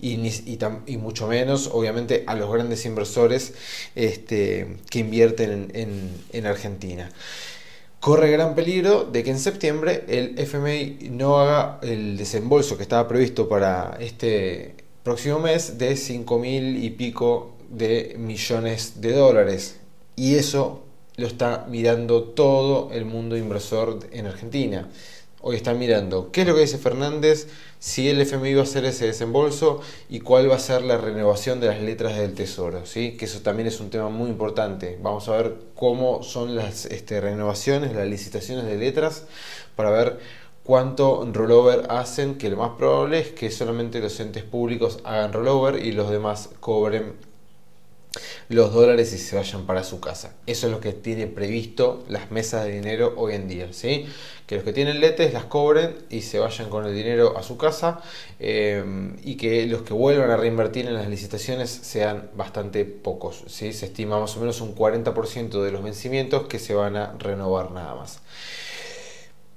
Y, 0.00 0.14
y, 0.86 0.96
mucho 0.96 1.26
menos, 1.26 1.68
obviamente, 1.72 2.24
a 2.26 2.34
los 2.34 2.50
grandes 2.50 2.86
inversores 2.86 3.54
este, 3.94 4.78
que 4.88 5.00
invierten 5.00 5.70
en 6.32 6.46
Argentina 6.46 7.10
corre 8.00 8.30
gran 8.30 8.54
peligro 8.54 9.04
de 9.04 9.22
que 9.22 9.30
en 9.30 9.38
septiembre 9.38 10.04
el 10.08 10.38
FMI 10.38 11.10
no 11.10 11.38
haga 11.38 11.78
el 11.82 12.16
desembolso 12.16 12.76
que 12.76 12.82
estaba 12.82 13.06
previsto 13.06 13.48
para 13.48 13.98
este 14.00 14.74
próximo 15.02 15.38
mes 15.38 15.78
de 15.78 15.96
5 15.96 16.38
mil 16.38 16.84
y 16.84 16.90
pico 16.90 17.54
de 17.68 18.16
millones 18.18 19.00
de 19.00 19.12
dólares. 19.12 19.80
Y 20.16 20.34
eso 20.34 20.82
lo 21.16 21.26
está 21.26 21.66
mirando 21.68 22.24
todo 22.24 22.90
el 22.92 23.04
mundo 23.04 23.36
inversor 23.36 24.00
en 24.12 24.26
Argentina 24.26 24.88
hoy 25.42 25.56
están 25.56 25.78
mirando 25.78 26.30
qué 26.30 26.42
es 26.42 26.46
lo 26.46 26.54
que 26.54 26.60
dice 26.60 26.78
Fernández, 26.78 27.48
si 27.78 28.08
el 28.08 28.20
FMI 28.20 28.54
va 28.54 28.60
a 28.60 28.64
hacer 28.64 28.84
ese 28.84 29.06
desembolso 29.06 29.80
y 30.08 30.20
cuál 30.20 30.50
va 30.50 30.56
a 30.56 30.58
ser 30.58 30.82
la 30.82 30.98
renovación 30.98 31.60
de 31.60 31.68
las 31.68 31.80
letras 31.80 32.16
del 32.16 32.34
Tesoro, 32.34 32.84
¿sí? 32.84 33.16
que 33.16 33.24
eso 33.24 33.40
también 33.40 33.66
es 33.66 33.80
un 33.80 33.88
tema 33.88 34.10
muy 34.10 34.28
importante. 34.28 34.98
Vamos 35.02 35.28
a 35.28 35.36
ver 35.36 35.56
cómo 35.74 36.22
son 36.22 36.56
las 36.56 36.84
este, 36.86 37.20
renovaciones, 37.20 37.94
las 37.94 38.06
licitaciones 38.06 38.66
de 38.66 38.76
letras, 38.76 39.24
para 39.76 39.90
ver 39.90 40.18
cuánto 40.70 41.28
rollover 41.32 41.86
hacen, 41.88 42.36
que 42.36 42.48
lo 42.48 42.56
más 42.56 42.76
probable 42.78 43.18
es 43.18 43.32
que 43.32 43.50
solamente 43.50 43.98
los 43.98 44.20
entes 44.20 44.44
públicos 44.44 45.00
hagan 45.02 45.32
rollover 45.32 45.84
y 45.84 45.90
los 45.90 46.08
demás 46.12 46.48
cobren 46.60 47.14
los 48.48 48.72
dólares 48.72 49.12
y 49.12 49.18
se 49.18 49.34
vayan 49.34 49.66
para 49.66 49.82
su 49.82 49.98
casa. 49.98 50.36
Eso 50.46 50.68
es 50.68 50.72
lo 50.72 50.78
que 50.78 50.92
tiene 50.92 51.26
previsto 51.26 52.04
las 52.08 52.30
mesas 52.30 52.66
de 52.66 52.70
dinero 52.70 53.14
hoy 53.16 53.34
en 53.34 53.48
día, 53.48 53.72
¿sí? 53.72 54.06
Que 54.46 54.54
los 54.54 54.62
que 54.62 54.72
tienen 54.72 55.00
letes 55.00 55.32
las 55.32 55.46
cobren 55.46 55.92
y 56.08 56.20
se 56.20 56.38
vayan 56.38 56.70
con 56.70 56.86
el 56.86 56.94
dinero 56.94 57.36
a 57.36 57.42
su 57.42 57.56
casa 57.56 58.00
eh, 58.38 58.84
y 59.24 59.36
que 59.36 59.66
los 59.66 59.82
que 59.82 59.92
vuelvan 59.92 60.30
a 60.30 60.36
reinvertir 60.36 60.86
en 60.86 60.94
las 60.94 61.08
licitaciones 61.08 61.68
sean 61.68 62.30
bastante 62.36 62.84
pocos, 62.84 63.42
¿sí? 63.48 63.72
Se 63.72 63.86
estima 63.86 64.20
más 64.20 64.36
o 64.36 64.38
menos 64.38 64.60
un 64.60 64.76
40% 64.76 65.64
de 65.64 65.72
los 65.72 65.82
vencimientos 65.82 66.46
que 66.46 66.60
se 66.60 66.74
van 66.74 66.94
a 66.94 67.16
renovar 67.18 67.72
nada 67.72 67.96
más. 67.96 68.20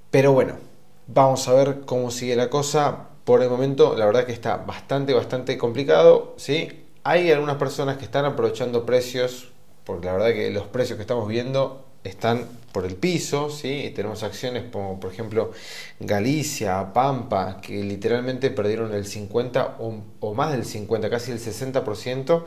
Pero 0.10 0.34
bueno, 0.34 0.73
vamos 1.08 1.48
a 1.48 1.54
ver 1.54 1.82
cómo 1.86 2.12
sigue 2.12 2.36
la 2.36 2.50
cosa. 2.50 3.10
Por 3.24 3.42
el 3.42 3.50
momento, 3.50 3.96
la 3.96 4.06
verdad 4.06 4.26
que 4.26 4.34
está 4.34 4.58
bastante, 4.58 5.14
bastante 5.14 5.58
complicado, 5.58 6.34
¿sí? 6.38 6.84
Hay 7.04 7.32
algunas 7.32 7.56
personas 7.58 7.98
que 7.98 8.06
están 8.06 8.26
aprovechando 8.26 8.86
precios, 8.86 9.52
porque 9.86 10.08
la 10.08 10.14
verdad 10.14 10.34
que 10.34 10.52
los 10.52 10.68
precios 10.68 10.98
que 10.98 11.02
estamos 11.04 11.28
viendo 11.28 11.86
están 12.04 12.48
por 12.72 12.86
el 12.86 12.96
piso, 12.96 13.50
¿sí? 13.50 13.92
tenemos 13.96 14.24
acciones 14.24 14.64
como 14.72 15.00
por 15.00 15.12
ejemplo 15.12 15.52
Galicia, 16.00 16.92
Pampa, 16.92 17.62
que 17.62 17.84
literalmente 17.84 18.50
perdieron 18.50 18.94
el 18.94 19.06
50 19.06 19.78
o, 19.80 20.34
más 20.34 20.52
del 20.52 20.66
50, 20.66 21.10
casi 21.10 21.32
el 21.32 21.40
60% 21.40 22.44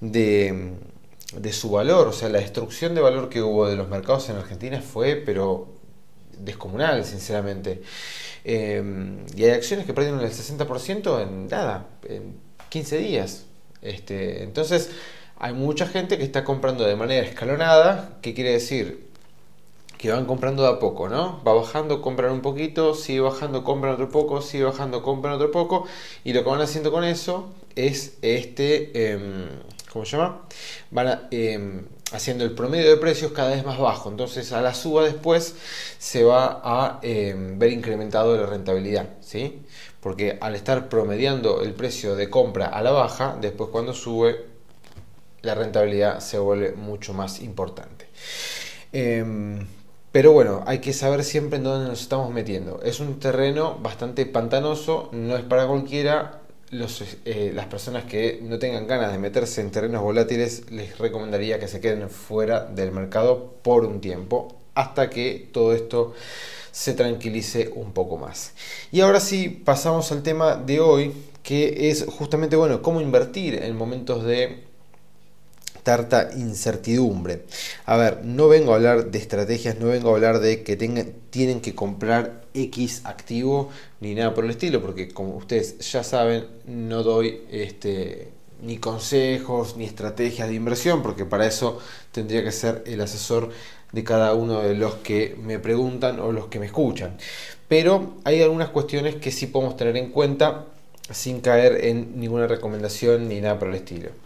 de, 0.00 0.72
de 1.36 1.52
su 1.52 1.70
valor. 1.70 2.08
O 2.08 2.12
sea, 2.12 2.28
la 2.28 2.38
destrucción 2.38 2.94
de 2.94 3.00
valor 3.00 3.28
que 3.28 3.42
hubo 3.42 3.68
de 3.68 3.76
los 3.76 3.88
mercados 3.88 4.28
en 4.30 4.36
Argentina 4.36 4.80
fue, 4.80 5.16
pero 5.16 5.75
descomunal, 6.38 7.04
sinceramente. 7.04 7.82
Eh, 8.44 8.82
y 9.36 9.44
hay 9.44 9.50
acciones 9.50 9.86
que 9.86 9.94
perdieron 9.94 10.20
el 10.20 10.30
60% 10.30 11.22
en 11.22 11.48
nada, 11.48 11.86
en 12.08 12.36
15 12.68 12.98
días. 12.98 13.46
Este, 13.82 14.42
entonces, 14.42 14.90
hay 15.38 15.52
mucha 15.52 15.86
gente 15.86 16.18
que 16.18 16.24
está 16.24 16.44
comprando 16.44 16.84
de 16.84 16.96
manera 16.96 17.26
escalonada, 17.26 18.18
que 18.22 18.34
quiere 18.34 18.52
decir 18.52 19.06
que 19.98 20.10
van 20.10 20.26
comprando 20.26 20.62
de 20.62 20.68
a 20.68 20.78
poco, 20.78 21.08
¿no? 21.08 21.42
Va 21.46 21.54
bajando, 21.54 22.02
compran 22.02 22.32
un 22.32 22.42
poquito, 22.42 22.94
sigue 22.94 23.20
bajando, 23.20 23.64
compran 23.64 23.94
otro 23.94 24.10
poco, 24.10 24.42
sigue 24.42 24.64
bajando, 24.64 25.02
compran 25.02 25.34
otro 25.34 25.50
poco, 25.50 25.86
y 26.24 26.32
lo 26.32 26.44
que 26.44 26.50
van 26.50 26.60
haciendo 26.60 26.92
con 26.92 27.04
eso 27.04 27.48
es 27.76 28.18
este, 28.22 29.12
em, 29.12 29.48
¿cómo 29.96 30.04
se 30.04 30.18
llama? 30.18 30.42
Van 30.90 31.28
em, 31.30 31.86
haciendo 32.12 32.44
el 32.44 32.52
promedio 32.52 32.90
de 32.90 32.98
precios 32.98 33.32
cada 33.32 33.52
vez 33.52 33.64
más 33.64 33.78
bajo, 33.78 34.10
entonces 34.10 34.52
a 34.52 34.60
la 34.60 34.74
suba 34.74 35.04
después 35.04 35.54
se 35.98 36.22
va 36.22 36.60
a 36.62 37.00
em, 37.00 37.58
ver 37.58 37.72
incrementado 37.72 38.36
la 38.36 38.44
rentabilidad, 38.44 39.08
¿sí? 39.22 39.62
porque 40.00 40.36
al 40.42 40.54
estar 40.54 40.90
promediando 40.90 41.62
el 41.62 41.72
precio 41.72 42.14
de 42.14 42.28
compra 42.28 42.66
a 42.66 42.82
la 42.82 42.90
baja, 42.90 43.38
después 43.40 43.70
cuando 43.70 43.94
sube, 43.94 44.44
la 45.40 45.54
rentabilidad 45.54 46.20
se 46.20 46.38
vuelve 46.38 46.72
mucho 46.72 47.14
más 47.14 47.40
importante. 47.40 48.06
Em, 48.92 49.66
pero 50.12 50.32
bueno, 50.32 50.62
hay 50.66 50.80
que 50.80 50.92
saber 50.92 51.24
siempre 51.24 51.56
en 51.56 51.64
dónde 51.64 51.88
nos 51.88 52.02
estamos 52.02 52.30
metiendo. 52.30 52.80
Es 52.82 53.00
un 53.00 53.18
terreno 53.18 53.78
bastante 53.80 54.26
pantanoso, 54.26 55.08
no 55.12 55.36
es 55.38 55.42
para 55.42 55.66
cualquiera. 55.66 56.42
Eh, 56.72 57.52
las 57.54 57.66
personas 57.66 58.04
que 58.04 58.40
no 58.42 58.58
tengan 58.58 58.88
ganas 58.88 59.12
de 59.12 59.18
meterse 59.18 59.60
en 59.60 59.70
terrenos 59.70 60.02
volátiles, 60.02 60.70
les 60.70 60.98
recomendaría 60.98 61.60
que 61.60 61.68
se 61.68 61.80
queden 61.80 62.10
fuera 62.10 62.64
del 62.64 62.90
mercado 62.90 63.54
por 63.62 63.84
un 63.84 64.00
tiempo, 64.00 64.56
hasta 64.74 65.08
que 65.08 65.48
todo 65.52 65.72
esto 65.72 66.14
se 66.72 66.92
tranquilice 66.94 67.70
un 67.74 67.92
poco 67.92 68.16
más. 68.18 68.52
Y 68.90 69.00
ahora 69.00 69.20
sí, 69.20 69.48
pasamos 69.48 70.10
al 70.10 70.22
tema 70.24 70.56
de 70.56 70.80
hoy, 70.80 71.12
que 71.44 71.88
es 71.88 72.04
justamente, 72.04 72.56
bueno, 72.56 72.82
cómo 72.82 73.00
invertir 73.00 73.62
en 73.62 73.76
momentos 73.76 74.24
de 74.24 74.64
tarta 75.86 76.30
incertidumbre. 76.36 77.44
A 77.84 77.96
ver, 77.96 78.24
no 78.24 78.48
vengo 78.48 78.72
a 78.72 78.74
hablar 78.74 79.12
de 79.12 79.18
estrategias, 79.18 79.78
no 79.78 79.86
vengo 79.86 80.10
a 80.10 80.14
hablar 80.14 80.40
de 80.40 80.64
que 80.64 80.74
tienen 80.74 81.60
que 81.60 81.76
comprar 81.76 82.42
X 82.54 83.02
activo 83.04 83.70
ni 84.00 84.16
nada 84.16 84.34
por 84.34 84.44
el 84.44 84.50
estilo, 84.50 84.82
porque 84.82 85.06
como 85.06 85.36
ustedes 85.36 85.78
ya 85.78 86.02
saben, 86.02 86.44
no 86.66 87.04
doy 87.04 87.42
este, 87.52 88.32
ni 88.62 88.78
consejos 88.78 89.76
ni 89.76 89.84
estrategias 89.84 90.48
de 90.48 90.56
inversión, 90.56 91.04
porque 91.04 91.24
para 91.24 91.46
eso 91.46 91.78
tendría 92.10 92.42
que 92.42 92.50
ser 92.50 92.82
el 92.84 93.00
asesor 93.00 93.50
de 93.92 94.02
cada 94.02 94.34
uno 94.34 94.62
de 94.62 94.74
los 94.74 94.94
que 94.96 95.36
me 95.40 95.60
preguntan 95.60 96.18
o 96.18 96.32
los 96.32 96.48
que 96.48 96.58
me 96.58 96.66
escuchan. 96.66 97.16
Pero 97.68 98.16
hay 98.24 98.42
algunas 98.42 98.70
cuestiones 98.70 99.14
que 99.14 99.30
sí 99.30 99.46
podemos 99.46 99.76
tener 99.76 99.96
en 99.96 100.10
cuenta 100.10 100.64
sin 101.12 101.40
caer 101.40 101.84
en 101.84 102.18
ninguna 102.18 102.48
recomendación 102.48 103.28
ni 103.28 103.40
nada 103.40 103.56
por 103.56 103.68
el 103.68 103.76
estilo. 103.76 104.25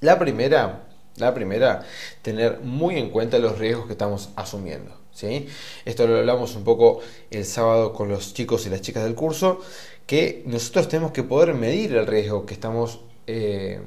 La 0.00 0.18
primera, 0.18 0.84
la 1.16 1.34
primera, 1.34 1.84
tener 2.22 2.60
muy 2.60 2.96
en 2.96 3.10
cuenta 3.10 3.38
los 3.38 3.58
riesgos 3.58 3.86
que 3.86 3.92
estamos 3.92 4.30
asumiendo. 4.36 4.96
¿sí? 5.12 5.46
Esto 5.84 6.06
lo 6.06 6.18
hablamos 6.18 6.56
un 6.56 6.64
poco 6.64 7.00
el 7.30 7.44
sábado 7.44 7.92
con 7.92 8.08
los 8.08 8.32
chicos 8.32 8.66
y 8.66 8.70
las 8.70 8.80
chicas 8.80 9.04
del 9.04 9.14
curso, 9.14 9.60
que 10.06 10.42
nosotros 10.46 10.88
tenemos 10.88 11.12
que 11.12 11.22
poder 11.22 11.54
medir 11.54 11.94
el 11.94 12.06
riesgo 12.06 12.46
que 12.46 12.54
estamos 12.54 13.00
eh, 13.26 13.80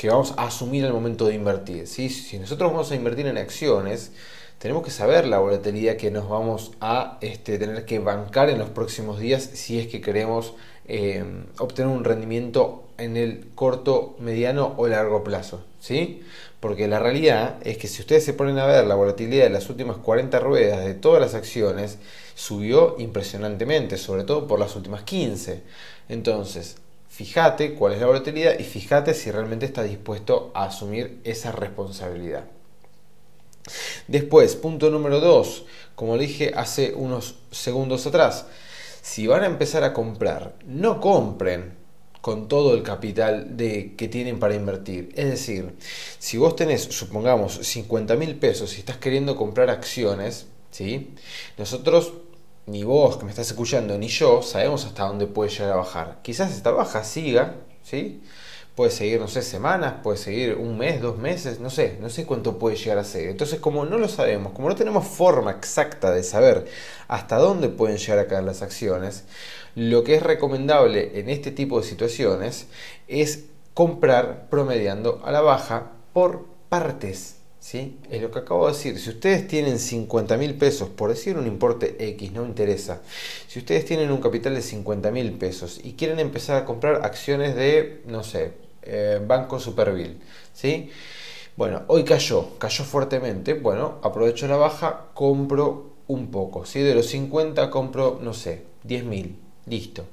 que 0.00 0.08
vamos 0.08 0.32
a 0.38 0.46
asumir 0.46 0.86
al 0.86 0.94
momento 0.94 1.26
de 1.26 1.34
invertir. 1.34 1.86
Si 1.86 2.38
nosotros 2.38 2.72
vamos 2.72 2.90
a 2.90 2.94
invertir 2.94 3.26
en 3.26 3.36
acciones, 3.36 4.12
tenemos 4.58 4.82
que 4.82 4.90
saber 4.90 5.26
la 5.26 5.40
volatilidad 5.40 5.96
que 5.96 6.10
nos 6.10 6.26
vamos 6.26 6.72
a 6.80 7.18
este, 7.20 7.58
tener 7.58 7.84
que 7.84 7.98
bancar 7.98 8.48
en 8.48 8.58
los 8.58 8.70
próximos 8.70 9.18
días 9.18 9.42
si 9.42 9.78
es 9.78 9.88
que 9.88 10.00
queremos 10.00 10.54
eh, 10.86 11.22
obtener 11.58 11.92
un 11.92 12.04
rendimiento 12.04 12.89
en 13.00 13.16
el 13.16 13.48
corto, 13.54 14.16
mediano 14.18 14.74
o 14.76 14.86
largo 14.86 15.24
plazo. 15.24 15.64
¿sí? 15.80 16.22
Porque 16.60 16.88
la 16.88 16.98
realidad 16.98 17.56
es 17.62 17.78
que 17.78 17.88
si 17.88 18.02
ustedes 18.02 18.24
se 18.24 18.34
ponen 18.34 18.58
a 18.58 18.66
ver 18.66 18.86
la 18.86 18.94
volatilidad 18.94 19.44
de 19.44 19.50
las 19.50 19.68
últimas 19.70 19.96
40 19.96 20.38
ruedas 20.40 20.84
de 20.84 20.94
todas 20.94 21.20
las 21.20 21.34
acciones, 21.34 21.98
subió 22.34 22.96
impresionantemente, 22.98 23.96
sobre 23.96 24.24
todo 24.24 24.46
por 24.46 24.60
las 24.60 24.76
últimas 24.76 25.02
15. 25.02 25.62
Entonces, 26.08 26.76
Fíjate 27.10 27.74
cuál 27.74 27.92
es 27.92 28.00
la 28.00 28.06
volatilidad 28.06 28.58
y 28.58 28.62
fíjate 28.62 29.14
si 29.14 29.30
realmente 29.30 29.66
estás 29.66 29.86
dispuesto 29.86 30.52
a 30.54 30.64
asumir 30.64 31.20
esa 31.24 31.50
responsabilidad. 31.52 32.44
Después, 34.06 34.56
punto 34.56 34.90
número 34.90 35.20
2, 35.20 35.66
como 35.96 36.16
dije 36.16 36.52
hace 36.56 36.94
unos 36.94 37.34
segundos 37.50 38.06
atrás, 38.06 38.46
si 39.02 39.26
van 39.26 39.42
a 39.42 39.46
empezar 39.46 39.84
a 39.84 39.92
comprar, 39.92 40.54
no 40.64 41.00
compren 41.00 41.74
con 42.20 42.48
todo 42.48 42.74
el 42.74 42.82
capital 42.82 43.56
de, 43.56 43.94
que 43.96 44.08
tienen 44.08 44.38
para 44.38 44.54
invertir. 44.54 45.10
Es 45.14 45.26
decir, 45.26 45.74
si 46.18 46.36
vos 46.36 46.56
tenés, 46.56 46.82
supongamos, 46.82 47.54
50 47.54 48.16
mil 48.16 48.36
pesos 48.36 48.76
y 48.76 48.80
estás 48.80 48.98
queriendo 48.98 49.36
comprar 49.36 49.70
acciones, 49.70 50.46
¿sí? 50.70 51.14
nosotros 51.56 52.12
ni 52.66 52.84
vos 52.84 53.16
que 53.16 53.24
me 53.24 53.30
estás 53.30 53.48
escuchando, 53.48 53.98
ni 53.98 54.08
yo 54.08 54.42
sabemos 54.42 54.84
hasta 54.84 55.04
dónde 55.04 55.26
puede 55.26 55.50
llegar 55.50 55.72
a 55.72 55.76
bajar. 55.76 56.18
Quizás 56.22 56.52
esta 56.52 56.70
baja 56.70 57.02
siga, 57.04 57.56
¿sí? 57.82 58.20
Puede 58.80 58.92
seguir, 58.92 59.20
no 59.20 59.28
sé, 59.28 59.42
semanas, 59.42 59.96
puede 60.02 60.16
seguir 60.16 60.54
un 60.54 60.78
mes, 60.78 61.02
dos 61.02 61.18
meses, 61.18 61.60
no 61.60 61.68
sé, 61.68 61.98
no 62.00 62.08
sé 62.08 62.24
cuánto 62.24 62.58
puede 62.58 62.76
llegar 62.76 62.96
a 62.96 63.04
ser. 63.04 63.28
Entonces, 63.28 63.60
como 63.60 63.84
no 63.84 63.98
lo 63.98 64.08
sabemos, 64.08 64.54
como 64.54 64.70
no 64.70 64.74
tenemos 64.74 65.06
forma 65.06 65.50
exacta 65.50 66.10
de 66.10 66.22
saber 66.22 66.64
hasta 67.06 67.36
dónde 67.36 67.68
pueden 67.68 67.98
llegar 67.98 68.18
a 68.20 68.26
caer 68.26 68.44
las 68.44 68.62
acciones, 68.62 69.24
lo 69.74 70.02
que 70.02 70.14
es 70.14 70.22
recomendable 70.22 71.20
en 71.20 71.28
este 71.28 71.50
tipo 71.50 71.78
de 71.78 71.86
situaciones 71.86 72.68
es 73.06 73.44
comprar 73.74 74.48
promediando 74.48 75.20
a 75.26 75.30
la 75.30 75.42
baja 75.42 75.92
por 76.14 76.46
partes. 76.70 77.36
¿Sí? 77.58 77.98
Es 78.10 78.22
lo 78.22 78.30
que 78.30 78.38
acabo 78.38 78.66
de 78.66 78.72
decir. 78.72 78.98
Si 78.98 79.10
ustedes 79.10 79.46
tienen 79.46 79.78
50 79.78 80.38
mil 80.38 80.54
pesos, 80.54 80.88
por 80.88 81.10
decir 81.10 81.36
un 81.36 81.46
importe 81.46 81.96
X, 82.12 82.32
no 82.32 82.46
interesa. 82.46 83.02
Si 83.46 83.58
ustedes 83.58 83.84
tienen 83.84 84.10
un 84.10 84.22
capital 84.22 84.54
de 84.54 84.62
50 84.62 85.10
mil 85.10 85.32
pesos 85.32 85.78
y 85.84 85.92
quieren 85.92 86.18
empezar 86.18 86.56
a 86.56 86.64
comprar 86.64 87.04
acciones 87.04 87.54
de, 87.54 88.00
no 88.06 88.22
sé, 88.24 88.52
eh, 88.82 89.20
Banco 89.26 89.58
Superville, 89.58 90.18
¿sí? 90.52 90.90
Bueno, 91.56 91.82
hoy 91.88 92.04
cayó, 92.04 92.58
cayó 92.58 92.84
fuertemente. 92.84 93.54
Bueno, 93.54 93.98
aprovecho 94.02 94.46
la 94.48 94.56
baja, 94.56 95.06
compro 95.14 95.90
un 96.06 96.30
poco. 96.30 96.64
¿sí? 96.64 96.80
De 96.80 96.94
los 96.94 97.06
50 97.06 97.70
compro, 97.70 98.18
no 98.22 98.32
sé, 98.32 98.64
10 98.84 99.04
mil. 99.04 99.36
Listo 99.66 100.06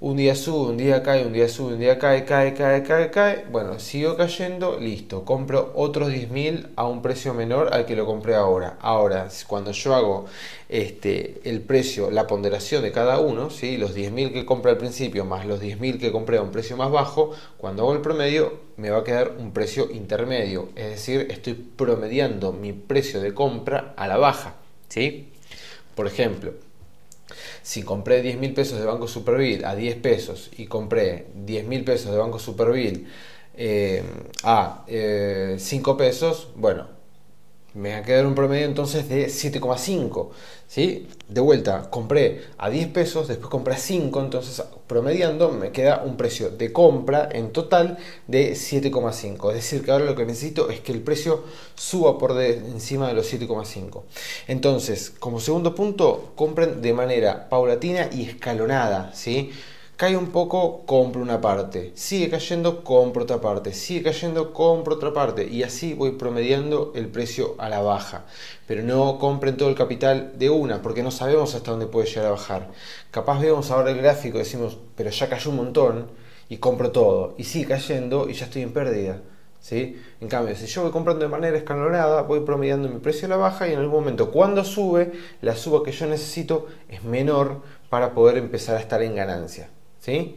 un 0.00 0.16
día 0.16 0.36
sube, 0.36 0.70
un 0.70 0.76
día 0.76 1.02
cae, 1.02 1.26
un 1.26 1.32
día 1.32 1.48
sube, 1.48 1.74
un 1.74 1.80
día 1.80 1.98
cae, 1.98 2.24
cae, 2.24 2.54
cae, 2.54 2.84
cae, 2.84 3.10
cae. 3.10 3.46
Bueno, 3.50 3.80
sigo 3.80 4.16
cayendo, 4.16 4.78
listo. 4.78 5.24
Compro 5.24 5.72
otros 5.74 6.10
10.000 6.10 6.68
a 6.76 6.86
un 6.86 7.02
precio 7.02 7.34
menor 7.34 7.74
al 7.74 7.84
que 7.84 7.96
lo 7.96 8.06
compré 8.06 8.36
ahora. 8.36 8.78
Ahora, 8.80 9.28
cuando 9.48 9.72
yo 9.72 9.94
hago 9.96 10.26
este, 10.68 11.40
el 11.44 11.62
precio, 11.62 12.12
la 12.12 12.28
ponderación 12.28 12.82
de 12.84 12.92
cada 12.92 13.18
uno, 13.18 13.50
¿sí? 13.50 13.76
los 13.76 13.96
10.000 13.96 14.32
que 14.32 14.46
compré 14.46 14.70
al 14.70 14.78
principio 14.78 15.24
más 15.24 15.46
los 15.46 15.60
10.000 15.60 15.98
que 15.98 16.12
compré 16.12 16.38
a 16.38 16.42
un 16.42 16.52
precio 16.52 16.76
más 16.76 16.92
bajo, 16.92 17.32
cuando 17.56 17.82
hago 17.82 17.94
el 17.94 18.00
promedio 18.00 18.68
me 18.76 18.90
va 18.90 18.98
a 18.98 19.04
quedar 19.04 19.32
un 19.36 19.52
precio 19.52 19.90
intermedio. 19.90 20.68
Es 20.76 20.90
decir, 20.90 21.26
estoy 21.28 21.54
promediando 21.54 22.52
mi 22.52 22.72
precio 22.72 23.20
de 23.20 23.34
compra 23.34 23.94
a 23.96 24.06
la 24.06 24.16
baja. 24.16 24.54
¿sí? 24.88 25.32
Por 25.96 26.06
ejemplo, 26.06 26.52
si 27.62 27.82
compré 27.82 28.22
10 28.22 28.38
mil 28.38 28.54
pesos 28.54 28.78
de 28.78 28.86
Banco 28.86 29.08
Superville 29.08 29.64
a 29.64 29.74
10 29.74 29.96
pesos 29.96 30.50
y 30.56 30.66
compré 30.66 31.26
10 31.34 31.66
mil 31.66 31.84
pesos 31.84 32.10
de 32.12 32.18
Banco 32.18 32.38
Superville 32.38 33.06
eh, 33.56 34.02
a 34.44 34.84
5 34.86 34.88
eh, 34.88 35.94
pesos, 35.96 36.48
bueno, 36.56 36.97
me 37.74 37.92
va 37.92 37.98
a 37.98 38.02
quedar 38.02 38.26
un 38.26 38.34
promedio 38.34 38.66
entonces 38.66 39.08
de 39.08 39.26
7,5. 39.26 40.30
¿sí? 40.66 41.08
De 41.28 41.40
vuelta, 41.40 41.90
compré 41.90 42.42
a 42.58 42.70
10 42.70 42.88
pesos, 42.88 43.28
después 43.28 43.50
compré 43.50 43.74
a 43.74 43.78
5, 43.78 44.20
entonces 44.20 44.62
promediando 44.86 45.50
me 45.50 45.70
queda 45.70 46.02
un 46.04 46.16
precio 46.16 46.50
de 46.50 46.72
compra 46.72 47.28
en 47.30 47.52
total 47.52 47.98
de 48.26 48.52
7,5. 48.52 49.50
Es 49.50 49.56
decir, 49.56 49.84
que 49.84 49.90
ahora 49.90 50.04
lo 50.04 50.16
que 50.16 50.24
necesito 50.24 50.70
es 50.70 50.80
que 50.80 50.92
el 50.92 51.02
precio 51.02 51.44
suba 51.74 52.18
por 52.18 52.34
de, 52.34 52.54
encima 52.54 53.08
de 53.08 53.14
los 53.14 53.32
7,5. 53.32 54.02
Entonces, 54.46 55.10
como 55.18 55.40
segundo 55.40 55.74
punto, 55.74 56.32
compren 56.34 56.80
de 56.82 56.92
manera 56.92 57.48
paulatina 57.48 58.08
y 58.12 58.22
escalonada. 58.22 59.12
¿sí? 59.14 59.50
Cae 59.98 60.16
un 60.16 60.28
poco, 60.28 60.86
compro 60.86 61.20
una 61.20 61.40
parte. 61.40 61.90
Sigue 61.96 62.30
cayendo, 62.30 62.84
compro 62.84 63.24
otra 63.24 63.40
parte. 63.40 63.72
Sigue 63.72 64.04
cayendo, 64.04 64.52
compro 64.52 64.94
otra 64.94 65.12
parte. 65.12 65.48
Y 65.48 65.64
así 65.64 65.92
voy 65.92 66.12
promediando 66.12 66.92
el 66.94 67.08
precio 67.08 67.56
a 67.58 67.68
la 67.68 67.80
baja. 67.80 68.24
Pero 68.68 68.84
no 68.84 69.18
compren 69.18 69.56
todo 69.56 69.68
el 69.68 69.74
capital 69.74 70.38
de 70.38 70.50
una, 70.50 70.82
porque 70.82 71.02
no 71.02 71.10
sabemos 71.10 71.56
hasta 71.56 71.72
dónde 71.72 71.88
puede 71.88 72.06
llegar 72.06 72.26
a 72.26 72.30
bajar. 72.30 72.70
Capaz 73.10 73.40
vemos 73.40 73.72
ahora 73.72 73.90
el 73.90 73.98
gráfico 73.98 74.36
y 74.36 74.42
decimos, 74.42 74.78
pero 74.94 75.10
ya 75.10 75.28
cayó 75.28 75.50
un 75.50 75.56
montón 75.56 76.12
y 76.48 76.58
compro 76.58 76.92
todo. 76.92 77.34
Y 77.36 77.42
sigue 77.42 77.66
cayendo 77.66 78.28
y 78.28 78.34
ya 78.34 78.44
estoy 78.44 78.62
en 78.62 78.72
pérdida. 78.72 79.20
¿Sí? 79.58 80.00
En 80.20 80.28
cambio, 80.28 80.54
si 80.54 80.66
yo 80.66 80.82
voy 80.82 80.92
comprando 80.92 81.24
de 81.24 81.28
manera 81.28 81.56
escalonada, 81.58 82.22
voy 82.22 82.38
promediando 82.42 82.88
mi 82.88 83.00
precio 83.00 83.26
a 83.26 83.30
la 83.30 83.36
baja 83.36 83.66
y 83.66 83.72
en 83.72 83.80
algún 83.80 83.98
momento 83.98 84.30
cuando 84.30 84.62
sube, 84.62 85.10
la 85.42 85.56
suba 85.56 85.82
que 85.82 85.90
yo 85.90 86.06
necesito 86.06 86.68
es 86.88 87.02
menor 87.02 87.62
para 87.90 88.14
poder 88.14 88.38
empezar 88.38 88.76
a 88.76 88.80
estar 88.80 89.02
en 89.02 89.16
ganancia. 89.16 89.70
¿Sí? 90.00 90.36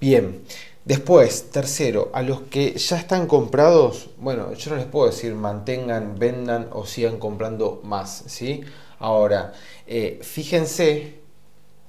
Bien. 0.00 0.42
Después, 0.84 1.50
tercero, 1.50 2.10
a 2.14 2.22
los 2.22 2.40
que 2.42 2.72
ya 2.72 2.96
están 2.96 3.26
comprados, 3.26 4.10
bueno, 4.16 4.54
yo 4.54 4.70
no 4.70 4.76
les 4.76 4.86
puedo 4.86 5.06
decir 5.10 5.34
mantengan, 5.34 6.18
vendan 6.18 6.68
o 6.72 6.86
sigan 6.86 7.18
comprando 7.18 7.80
más, 7.84 8.24
¿sí? 8.26 8.62
Ahora, 8.98 9.52
eh, 9.86 10.18
fíjense 10.22 11.19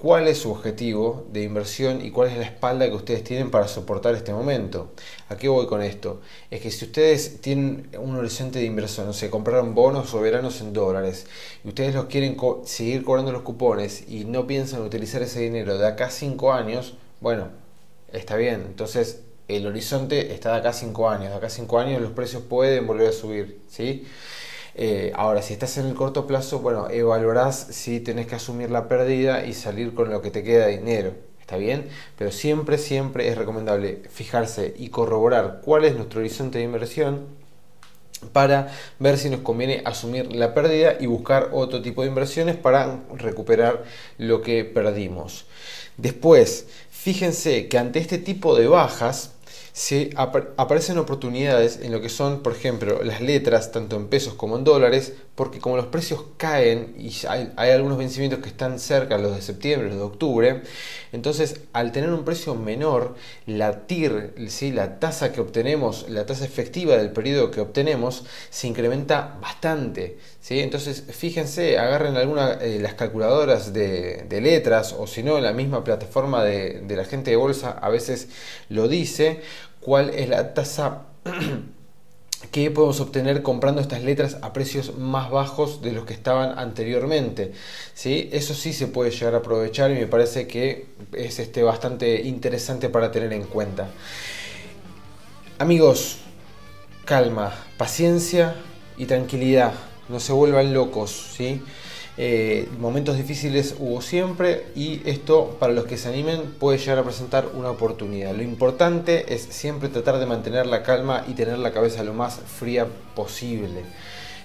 cuál 0.01 0.27
es 0.27 0.39
su 0.39 0.49
objetivo 0.49 1.27
de 1.31 1.43
inversión 1.43 2.03
y 2.03 2.09
cuál 2.09 2.29
es 2.29 2.37
la 2.37 2.45
espalda 2.45 2.89
que 2.89 2.95
ustedes 2.95 3.23
tienen 3.23 3.51
para 3.51 3.67
soportar 3.67 4.15
este 4.15 4.33
momento. 4.33 4.93
¿A 5.29 5.37
qué 5.37 5.47
voy 5.47 5.67
con 5.67 5.83
esto? 5.83 6.21
Es 6.49 6.59
que 6.59 6.71
si 6.71 6.85
ustedes 6.85 7.39
tienen 7.39 7.87
un 7.99 8.15
horizonte 8.15 8.57
de 8.57 8.65
inversión, 8.65 9.05
no 9.05 9.13
sé, 9.13 9.29
compraron 9.29 9.75
bonos 9.75 10.09
soberanos 10.09 10.59
en 10.61 10.73
dólares 10.73 11.27
y 11.63 11.67
ustedes 11.67 11.93
los 11.93 12.05
quieren 12.05 12.35
seguir 12.65 13.03
cobrando 13.03 13.31
los 13.31 13.43
cupones 13.43 14.09
y 14.09 14.25
no 14.25 14.47
piensan 14.47 14.81
utilizar 14.81 15.21
ese 15.21 15.41
dinero 15.41 15.77
de 15.77 15.87
acá 15.87 16.07
a 16.07 16.09
5 16.09 16.51
años, 16.51 16.95
bueno, 17.19 17.49
está 18.11 18.37
bien. 18.37 18.63
Entonces 18.65 19.21
el 19.47 19.67
horizonte 19.67 20.33
está 20.33 20.53
de 20.53 20.57
acá 20.57 20.69
a 20.69 20.73
5 20.73 21.09
años. 21.11 21.29
De 21.29 21.35
acá 21.35 21.45
a 21.45 21.51
5 21.51 21.77
años 21.77 22.01
los 22.01 22.11
precios 22.13 22.41
pueden 22.41 22.87
volver 22.87 23.09
a 23.09 23.11
subir, 23.11 23.61
¿sí? 23.67 24.07
Eh, 24.75 25.12
ahora, 25.15 25.41
si 25.41 25.53
estás 25.53 25.77
en 25.77 25.88
el 25.88 25.95
corto 25.95 26.27
plazo, 26.27 26.60
bueno, 26.60 26.89
evaluarás 26.89 27.67
si 27.71 27.99
tenés 27.99 28.27
que 28.27 28.36
asumir 28.36 28.71
la 28.71 28.88
pérdida 28.88 29.45
y 29.45 29.53
salir 29.53 29.93
con 29.93 30.10
lo 30.10 30.21
que 30.21 30.31
te 30.31 30.43
queda 30.43 30.67
de 30.67 30.77
dinero. 30.77 31.13
¿Está 31.39 31.57
bien? 31.57 31.89
Pero 32.17 32.31
siempre, 32.31 32.77
siempre 32.77 33.27
es 33.27 33.38
recomendable 33.38 34.03
fijarse 34.10 34.73
y 34.77 34.89
corroborar 34.89 35.62
cuál 35.63 35.84
es 35.84 35.95
nuestro 35.95 36.21
horizonte 36.21 36.60
de 36.60 36.63
inversión 36.63 37.41
para 38.34 38.71
ver 38.99 39.17
si 39.17 39.29
nos 39.29 39.41
conviene 39.41 39.81
asumir 39.84 40.34
la 40.34 40.53
pérdida 40.53 40.95
y 40.99 41.07
buscar 41.07 41.49
otro 41.51 41.81
tipo 41.81 42.03
de 42.03 42.07
inversiones 42.07 42.55
para 42.55 42.99
recuperar 43.15 43.84
lo 44.17 44.41
que 44.41 44.63
perdimos. 44.63 45.45
Después, 45.97 46.67
fíjense 46.89 47.67
que 47.67 47.77
ante 47.77 47.99
este 47.99 48.17
tipo 48.17 48.55
de 48.55 48.67
bajas, 48.67 49.31
se 49.73 50.12
aparecen 50.15 50.97
oportunidades 50.97 51.79
en 51.81 51.91
lo 51.91 52.01
que 52.01 52.10
son, 52.10 52.43
por 52.43 52.53
ejemplo, 52.53 53.03
las 53.03 53.21
letras, 53.21 53.71
tanto 53.71 53.95
en 53.95 54.07
pesos 54.07 54.34
como 54.34 54.57
en 54.57 54.63
dólares, 54.63 55.13
porque 55.36 55.60
como 55.60 55.77
los 55.77 55.86
precios 55.88 56.23
caen 56.38 56.93
y 56.97 57.12
hay, 57.27 57.71
algunos 57.71 57.97
vencimientos 57.97 58.39
que 58.39 58.49
están 58.49 58.79
cerca, 58.79 59.17
los 59.17 59.36
de 59.36 59.41
septiembre, 59.41 59.89
los 59.89 59.97
de 59.97 60.03
octubre, 60.03 60.62
entonces 61.13 61.62
al 61.73 61.91
tener 61.91 62.12
un 62.12 62.25
precio 62.25 62.55
menor, 62.55 63.15
la 63.45 63.88
TIR, 63.88 64.36
¿sí? 64.47 64.71
la 64.71 64.99
tasa 64.99 65.31
que 65.31 65.41
obtenemos, 65.41 66.10
la 66.10 66.25
tasa 66.25 66.45
efectiva 66.45 66.97
del 66.97 67.12
periodo 67.12 67.51
que 67.51 67.62
obtenemos, 67.62 68.25
se 68.49 68.67
incrementa 68.67 69.38
bastante. 69.41 70.17
¿Sí? 70.41 70.60
Entonces, 70.60 71.04
fíjense, 71.10 71.77
agarren 71.77 72.17
alguna 72.17 72.54
eh, 72.54 72.80
las 72.82 72.95
calculadoras 72.95 73.73
de, 73.73 74.27
letras 74.41 74.93
o 74.97 75.08
si 75.08 75.23
no, 75.23 75.39
la 75.39 75.54
misma 75.54 75.84
plataforma 75.84 76.43
de, 76.43 76.82
de 76.82 76.95
la 76.95 77.06
gente 77.06 77.32
de 77.32 77.38
bolsa 77.38 77.71
a 77.71 77.89
veces 77.89 78.30
lo 78.69 78.88
dice 78.88 79.41
cuál 79.80 80.10
es 80.10 80.27
la 80.27 80.54
tasa 80.54 81.04
que 82.51 82.71
podemos 82.71 82.99
obtener 82.99 83.43
comprando 83.43 83.82
estas 83.82 84.04
letras 84.04 84.38
a 84.41 84.51
precios 84.51 84.97
más 84.97 85.30
bajos 85.30 85.82
de 85.82 85.91
los 85.91 86.06
que 86.06 86.13
estaban 86.13 86.58
anteriormente. 86.58 87.54
¿sí? 87.93 88.30
Eso 88.32 88.54
sí 88.54 88.73
se 88.73 88.88
puede 88.88 89.12
llegar 89.12 89.36
a 89.36 89.38
aprovechar 89.38 89.91
y 89.91 89.95
me 89.95 90.08
parece 90.08 90.47
que 90.47 90.88
es 91.13 91.39
este, 91.39 91.62
bastante 91.62 92.21
interesante 92.21 92.89
para 92.89 93.12
tener 93.12 93.32
en 93.34 93.43
cuenta. 93.43 93.89
Amigos, 95.60 96.17
calma, 97.06 97.54
paciencia 97.77 98.56
y 98.97 99.06
tranquilidad. 99.06 99.73
No 100.09 100.19
se 100.19 100.33
vuelvan 100.33 100.73
locos. 100.73 101.11
¿sí? 101.35 101.61
Eh, 102.17 102.67
momentos 102.77 103.15
difíciles 103.15 103.75
hubo 103.79 104.01
siempre 104.01 104.67
y 104.75 105.01
esto 105.09 105.55
para 105.59 105.71
los 105.71 105.85
que 105.85 105.97
se 105.97 106.09
animen 106.09 106.41
puede 106.59 106.77
llegar 106.77 106.99
a 106.99 107.03
presentar 107.03 107.47
una 107.53 107.71
oportunidad. 107.71 108.35
Lo 108.35 108.43
importante 108.43 109.33
es 109.33 109.43
siempre 109.49 109.89
tratar 109.89 110.19
de 110.19 110.25
mantener 110.25 110.67
la 110.67 110.83
calma 110.83 111.23
y 111.27 111.33
tener 111.33 111.57
la 111.57 111.71
cabeza 111.71 112.03
lo 112.03 112.13
más 112.13 112.39
fría 112.59 112.85
posible. 113.15 113.83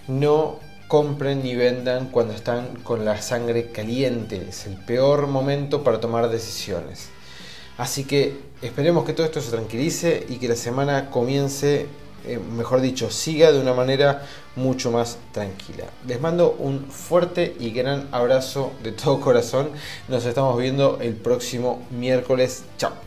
No 0.06 0.60
compren 0.86 1.42
ni 1.42 1.56
vendan 1.56 2.10
cuando 2.10 2.34
están 2.34 2.76
con 2.84 3.04
la 3.04 3.20
sangre 3.20 3.72
caliente. 3.72 4.46
Es 4.48 4.66
el 4.66 4.76
peor 4.76 5.26
momento 5.26 5.82
para 5.82 6.00
tomar 6.00 6.30
decisiones. 6.30 7.08
Así 7.78 8.04
que 8.04 8.38
esperemos 8.62 9.04
que 9.04 9.12
todo 9.12 9.26
esto 9.26 9.40
se 9.40 9.50
tranquilice 9.50 10.24
y 10.28 10.36
que 10.36 10.48
la 10.48 10.56
semana 10.56 11.10
comience 11.10 11.86
eh, 12.24 12.38
mejor 12.38 12.80
dicho, 12.80 13.10
siga 13.10 13.52
de 13.52 13.60
una 13.60 13.74
manera 13.74 14.26
mucho 14.56 14.90
más 14.90 15.18
tranquila. 15.32 15.84
Les 16.06 16.20
mando 16.20 16.56
un 16.58 16.86
fuerte 16.86 17.56
y 17.60 17.70
gran 17.70 18.08
abrazo 18.12 18.72
de 18.82 18.92
todo 18.92 19.20
corazón. 19.20 19.70
Nos 20.08 20.24
estamos 20.24 20.58
viendo 20.58 20.98
el 21.00 21.14
próximo 21.14 21.82
miércoles. 21.90 22.64
Chao. 22.78 23.05